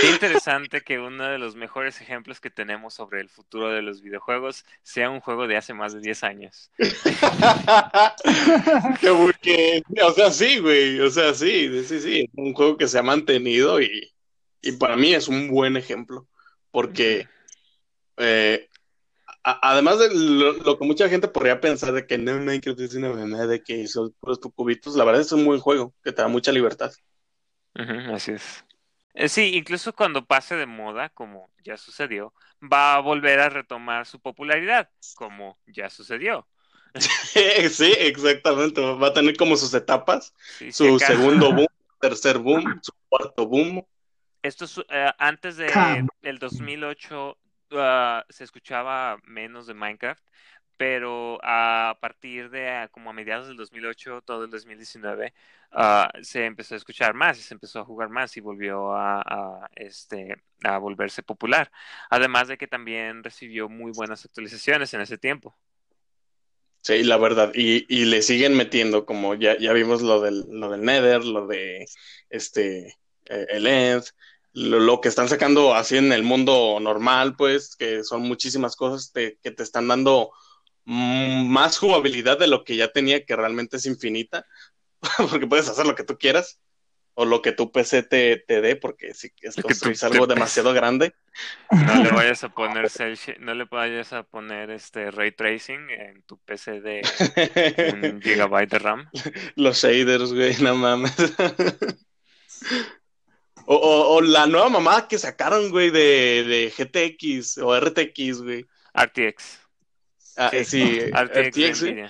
[0.00, 4.02] Qué interesante que uno de los mejores ejemplos que tenemos sobre el futuro de los
[4.02, 6.70] videojuegos sea un juego de hace más de 10 años.
[9.00, 12.98] Que porque, o sea, sí, güey, o sea, sí, sí, sí, un juego que se
[12.98, 14.12] ha mantenido y,
[14.60, 16.28] y para mí es un buen ejemplo,
[16.70, 17.28] porque
[18.16, 18.68] eh,
[19.46, 22.94] a- además de lo, lo que mucha gente podría pensar de que no, Minecraft es
[22.94, 26.22] una mamada, de que son puros cubitos, la verdad es un buen juego, que te
[26.22, 26.92] da mucha libertad.
[28.14, 28.64] Así es.
[29.14, 34.06] Eh, Sí, incluso cuando pase de moda, como ya sucedió, va a volver a retomar
[34.06, 36.48] su popularidad, como ya sucedió.
[37.70, 41.66] Sí, exactamente, va a tener como sus etapas, Sí, su segundo boom,
[42.00, 43.84] tercer boom, su cuarto boom.
[44.42, 46.08] Esto es, eh, antes de Cam.
[46.22, 47.38] el 2008
[47.72, 50.22] ah, se escuchaba menos de Minecraft,
[50.76, 55.32] pero a partir de ah, como a mediados del 2008, todo el 2019,
[55.72, 59.22] ah, se empezó a escuchar más y se empezó a jugar más y volvió a,
[59.22, 61.70] a, este, a volverse popular.
[62.10, 65.56] Además de que también recibió muy buenas actualizaciones en ese tiempo.
[66.82, 70.70] Sí, la verdad, y, y le siguen metiendo, como ya, ya vimos lo del, lo
[70.70, 71.84] del Nether, lo de
[72.30, 72.96] este
[73.28, 74.04] eh, el End,
[74.56, 79.12] lo, lo que están sacando así en el mundo normal, pues, que son muchísimas cosas
[79.12, 80.30] te- que te están dando
[80.84, 84.46] mm, más jugabilidad de lo que ya tenía, que realmente es infinita,
[85.30, 86.60] porque puedes hacer lo que tú quieras,
[87.14, 91.14] o lo que tu PC te, te dé, porque si es construís algo demasiado grande,
[91.70, 92.88] No le vayas a poner
[93.40, 97.02] no le vayas a poner este ray tracing en tu PC de
[97.92, 99.08] un gigabyte de RAM.
[99.56, 101.14] Los shaders, güey, no mames.
[103.66, 108.66] O, o- o la nueva mamada que sacaron, güey, de, de GTX o RTX, güey.
[108.94, 109.58] RTX.
[110.36, 112.04] Ah, Sí, sí, RTX, güey.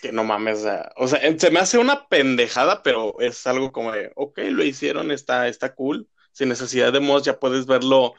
[0.00, 3.70] Que no mames, o sea, o sea, se me hace una pendejada, pero es algo
[3.70, 6.08] como de, ok, lo hicieron, está, está cool.
[6.32, 8.14] Sin necesidad de mods ya puedes verlo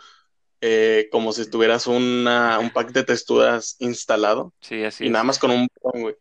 [0.61, 5.11] eh, como si tuvieras una, un pack de texturas instalado Sí, así y es.
[5.13, 6.15] nada más con un botón, güey.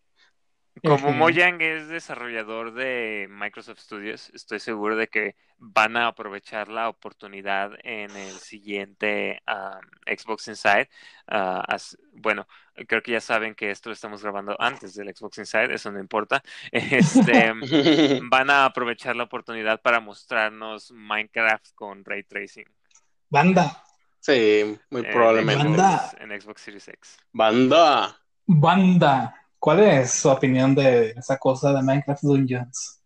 [0.85, 1.13] Como.
[1.13, 7.73] Mojang es desarrollador de Microsoft Studios, estoy seguro de que van a aprovechar la oportunidad
[7.85, 10.91] en el siguiente um, Xbox Inside.
[11.27, 12.47] Ah, as- bueno,
[12.87, 16.01] creo que ya saben que esto lo estamos grabando antes del Xbox Inside, eso no
[16.01, 16.43] importa.
[16.73, 17.53] Este,
[18.31, 22.67] van a aprovechar la oportunidad para mostrarnos Minecraft con ray tracing
[23.31, 23.83] Banda,
[24.21, 25.63] Sí, muy en probablemente.
[25.65, 26.13] Xbox, Banda.
[26.21, 27.19] en Xbox Series X.
[27.33, 28.21] Banda.
[28.47, 29.41] banda.
[29.65, 33.01] ¿Cuál es su opinión de esa cosa de Minecraft Dungeons?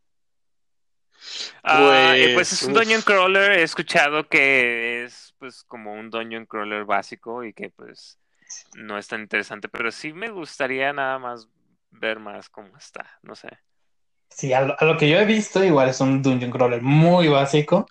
[1.63, 2.75] Ah, eh, pues Pues, es un uf.
[2.75, 3.53] dungeon crawler.
[3.53, 8.19] He escuchado que es pues como un dungeon crawler básico y que pues
[8.77, 11.49] no es tan interesante, pero sí me gustaría nada más
[11.91, 13.49] ver más cómo está, no sé.
[14.31, 17.29] Sí, a lo, a lo que yo he visto, igual es un dungeon crawler muy
[17.29, 17.87] básico,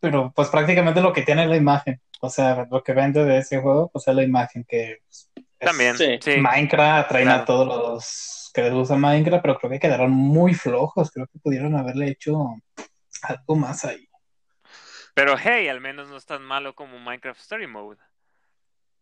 [0.00, 2.00] pero pues prácticamente lo que tiene es la imagen.
[2.20, 5.27] O sea, lo que vende de ese juego, pues es la imagen que pues, es
[5.58, 6.18] También, sí.
[6.20, 6.36] sí.
[6.38, 7.42] Minecraft, traen claro.
[7.42, 11.10] a todos los que les gusta Minecraft, pero creo que quedaron muy flojos.
[11.10, 12.54] Creo que pudieron haberle hecho
[13.22, 14.08] algo más ahí.
[15.14, 17.98] Pero hey, al menos no es tan malo como Minecraft Story Mode.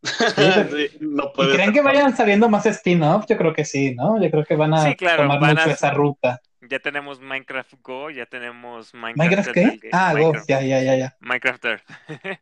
[0.03, 0.13] Sí,
[1.01, 3.27] no ¿Y creen que vayan saliendo más spin-off?
[3.29, 4.23] Yo creo que sí, ¿no?
[4.23, 6.41] Yo creo que van a Sí, claro, tomar van a- mucho esa ruta.
[6.63, 9.91] Ya tenemos Minecraft Go, ya tenemos Minecraft, ¿Minecraft Earth qué?
[9.93, 11.17] Ah, Go, ya, ya, ya, ya.
[11.21, 11.85] Minecraft Earth.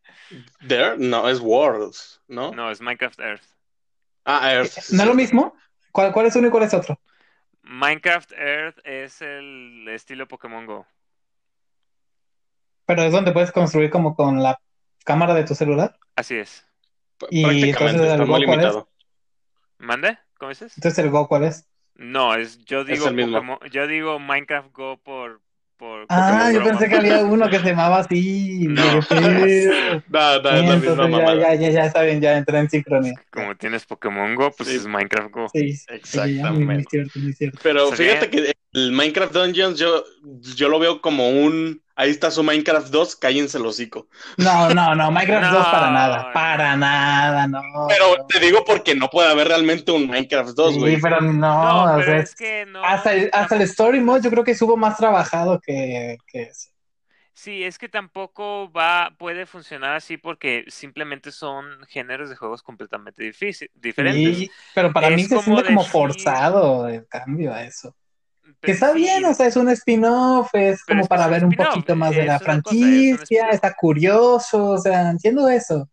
[0.66, 0.96] There?
[0.96, 2.52] No, es Worlds, ¿no?
[2.52, 3.53] no, es Minecraft Earth.
[4.24, 4.72] Ah, Earth.
[4.80, 5.54] sí, ¿No es lo mismo?
[5.92, 6.98] ¿Cuál, ¿Cuál es uno y cuál es otro?
[7.62, 10.86] Minecraft Earth es el estilo Pokémon Go.
[12.86, 14.58] Pero es donde puedes construir como con la
[15.04, 15.96] cámara de tu celular.
[16.16, 16.66] Así es.
[17.18, 18.66] P- Y Prácticamente, entonces, está ¿el muy Go cuál es?
[18.66, 18.88] limitado.
[19.78, 20.18] ¿Mande?
[20.38, 20.74] ¿Cómo dices?
[20.76, 21.68] Entonces el Go, ¿cuál es?
[21.94, 23.38] No, es yo digo el mismo.
[23.38, 25.40] Pokémon- yo digo Minecraft Go por
[25.84, 26.78] por Ah, yo Broma.
[26.78, 28.66] pensé que había uno que se llamaba así.
[28.68, 28.82] No.
[30.08, 31.34] No, no, es la misma entonces ya, mamada.
[31.34, 33.14] ya, ya, ya está bien, ya entré en sincronía.
[33.30, 34.76] Como tienes Pokémon Go, pues Sí.
[34.76, 35.48] es Minecraft Go.
[35.52, 36.64] Sí, Exactamente.
[36.64, 37.58] muy cierto, muy cierto.
[37.62, 40.04] Pero fíjate que el Minecraft Dungeons yo,
[40.56, 41.82] yo lo veo como un...
[41.96, 44.08] Ahí está su Minecraft 2, cállense el hocico.
[44.36, 46.32] No, no, no, Minecraft No, 2 para nada, no.
[46.32, 47.62] para nada, no.
[47.88, 48.26] Pero no.
[48.26, 51.00] te digo porque no puede haber realmente un Minecraft 2, Sí, güey.
[51.00, 52.84] pero no, No, o pero sea, es que no.
[52.84, 56.70] hasta, el, hasta el Story Mode yo creo que estuvo más trabajado que, que eso.
[57.32, 63.22] Sí, es que tampoco va, puede funcionar así porque simplemente son géneros de juegos completamente
[63.22, 64.36] difícil, diferentes.
[64.36, 67.94] Sí, pero para Es mí se como siente como decir- forzado el cambio a eso.
[68.44, 71.26] Que Pero está sí, bien, o sea, es un spin-off, es Pero como es para
[71.28, 75.10] ver un poquito más de es la una cosa, es franquicia, está curioso, o sea,
[75.10, 75.88] entiendo eso.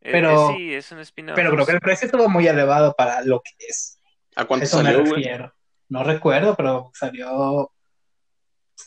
[0.00, 1.34] eh, pero- eh, sí, es un spin-off.
[1.36, 3.98] Pero creo que el precio estuvo muy elevado para lo que es.
[4.36, 5.22] ¿A cuánto Eso me salió, güey?
[5.22, 5.54] refiero.
[5.88, 7.72] No recuerdo, pero salió.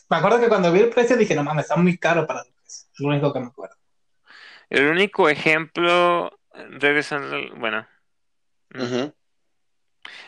[0.08, 2.50] Me acuerdo que cuando vi el precio dije, no mames, está muy caro para lo
[2.52, 2.88] que es.
[2.92, 3.76] Es lo único que me acuerdo.
[4.70, 7.86] El único ejemplo, regresando, bueno,
[8.74, 9.12] Ujú.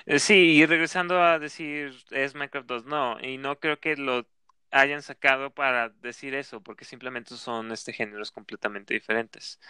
[0.06, 4.26] Eh, sí, y regresando a decir es Minecraft 2, no, y no creo que lo
[4.70, 9.60] hayan sacado para decir eso, porque simplemente son este géneros completamente diferentes.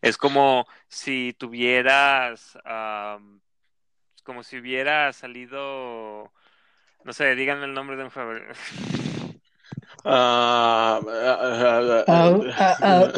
[0.00, 3.40] Es como si tuvieras, am,
[4.22, 6.32] como si hubiera salido,
[7.04, 8.32] no sé, díganme el nombre de un juego.
[10.04, 13.08] Ah, ah, ah, Ah, ah, ah,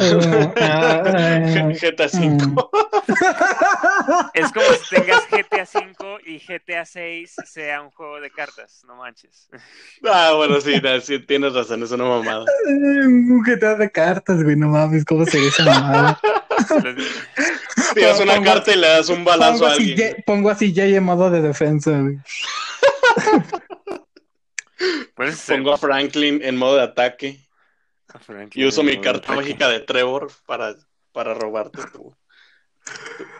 [0.61, 2.71] ah, ah, GTA 5.
[4.35, 8.97] Es como si tengas GTA V y GTA 6 sea un juego de cartas, no
[8.97, 9.49] manches.
[10.05, 12.45] Ah, bueno, sí, no, sí, tienes razón, es una mamada.
[12.67, 16.19] Un GTA de cartas, güey, no mames, ¿cómo se dice mamada?
[17.95, 20.17] Tiras una Pongo- carta y le das un balazo Pongo a alguien.
[20.27, 22.19] Pongo así Jay en modo de defensa, güey.
[25.47, 27.41] Pongo a Franklin en modo de ataque
[28.21, 30.75] Franklin y uso mi carta mágica de Trevor para,
[31.13, 32.15] para robarte tu.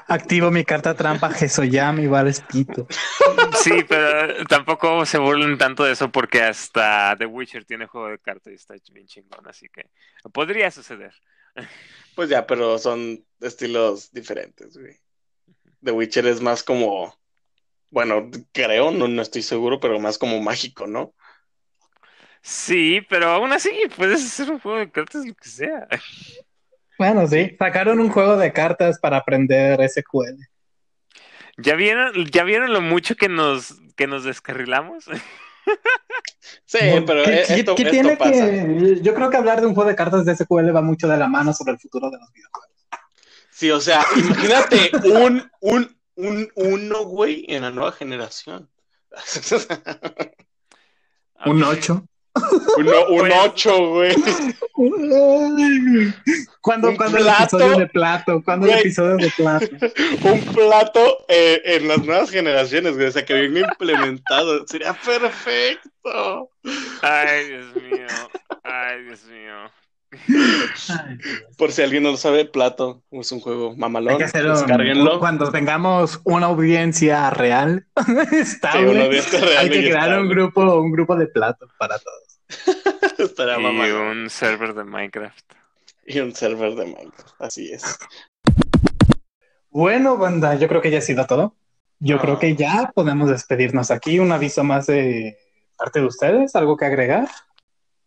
[0.09, 2.87] Activo mi carta trampa Jesoyam y vales pito.
[3.63, 8.19] Sí, pero tampoco se burlen tanto de eso porque hasta The Witcher tiene juego de
[8.19, 9.89] cartas y está bien chingón, así que
[10.33, 11.13] podría suceder.
[12.15, 14.97] Pues ya, pero son estilos diferentes, güey.
[15.83, 17.15] The Witcher es más como.
[17.91, 21.15] Bueno, creo, no, no estoy seguro, pero más como mágico, ¿no?
[22.43, 25.89] Sí, pero aún así puedes hacer un juego de cartas lo que sea.
[26.99, 30.39] Bueno, sí, sacaron un juego de cartas para aprender SQL.
[31.59, 35.07] ¿Ya vieron, ya vieron lo mucho que nos, que nos descarrilamos?
[36.65, 38.31] Sí, pero ¿Qué- qué- esto, qué esto tiene pasa.
[38.33, 41.17] que- Yo creo que hablar de un juego de cartas de SQL va mucho de
[41.17, 42.71] la mano sobre el futuro de los videojuegos.
[43.51, 48.71] Sí, o sea, imagínate un, un, un uno, güey, en la nueva generación.
[51.47, 52.07] Un 8.
[52.79, 52.85] Un
[53.19, 54.15] Pues- ocho, güey.
[56.61, 57.57] ¿Cuándo, Un cuándo el plato.
[57.57, 58.43] episodio de plato?
[58.45, 58.81] ¿Cuándo el Güey.
[58.83, 59.67] episodio de plato?
[60.25, 63.07] Un plato eh, en las nuevas generaciones, güey.
[63.07, 64.67] O sea, que bien implementado.
[64.67, 66.51] Sería perfecto.
[67.03, 68.07] Ay, Dios mío.
[68.65, 69.71] Ay, Dios mío.
[71.59, 74.19] Por si alguien no lo sabe, Plato es un juego Hay mamalón.
[74.19, 75.19] que hacerlo Descárguenlo.
[75.19, 77.87] cuando tengamos una audiencia real,
[78.31, 78.89] Sí, estable.
[78.91, 82.41] una audiencia real hay que crear un grupo, un grupo de plato para todos.
[83.19, 84.19] Estaría Y mamalón.
[84.19, 85.53] un server de Minecraft.
[86.07, 87.41] Y un server de Minecraft.
[87.41, 87.99] Así es.
[89.71, 91.55] Bueno, banda, yo creo que ya ha sido todo.
[91.99, 92.21] Yo Ah.
[92.21, 94.19] creo que ya podemos despedirnos aquí.
[94.19, 95.37] Un aviso más de
[95.77, 97.29] parte de ustedes, algo que agregar.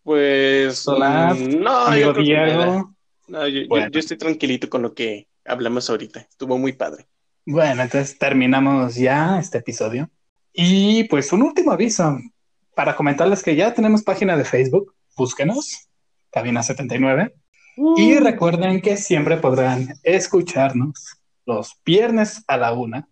[0.04, 0.88] Pues.
[0.88, 2.46] Hola, no, yo creo que nada.
[2.66, 2.96] Diego.
[3.28, 3.90] No, yo, yo- Bueno.
[3.92, 6.22] yo estoy tranquilito con lo que hablamos ahorita.
[6.22, 7.08] Estuvo muy padre.
[7.46, 10.10] Bueno, entonces terminamos ya este episodio.
[10.54, 12.18] Y pues un último aviso
[12.76, 14.94] para comentarles que ya tenemos página de Facebook.
[15.16, 15.88] Búsquenos,
[16.32, 17.34] Cabina79.
[17.98, 23.08] Y recuerden que siempre podrán escucharnos los viernes a la una.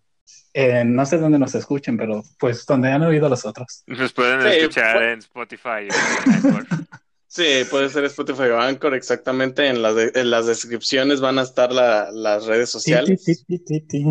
[0.60, 3.84] Eh, no sé dónde nos escuchen, pero pues donde han oído los otros.
[3.86, 5.82] Nos pueden Sí, escuchar en Spotify.
[5.84, 6.66] y en Anchor.
[7.30, 9.68] Sí, puede ser Spotify o Anchor, exactamente.
[9.68, 13.24] En, las de- en las descripciones van a estar la- las redes sociales.
[13.24, 14.06] ti, ti, ti.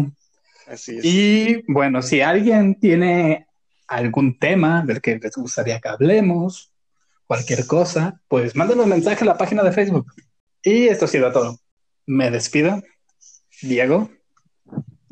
[0.69, 1.05] Así es.
[1.05, 3.47] Y bueno, si alguien tiene
[3.89, 6.71] algún tema del que les gustaría que hablemos,
[7.27, 10.07] cualquier cosa, pues mándenos un mensaje a la página de Facebook.
[10.63, 11.59] Y esto ha sido todo.
[12.07, 12.81] Me despido.
[13.63, 14.11] Diego,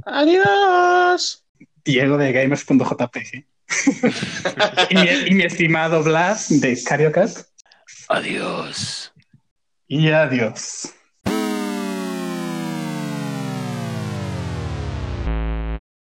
[0.06, 1.44] Adiós.
[1.84, 3.46] Diego de gamers.jpg.
[4.90, 7.30] y, mi, y mi estimado Blas de Cariocat.
[8.08, 9.12] Adiós.
[9.88, 10.94] Y adiós.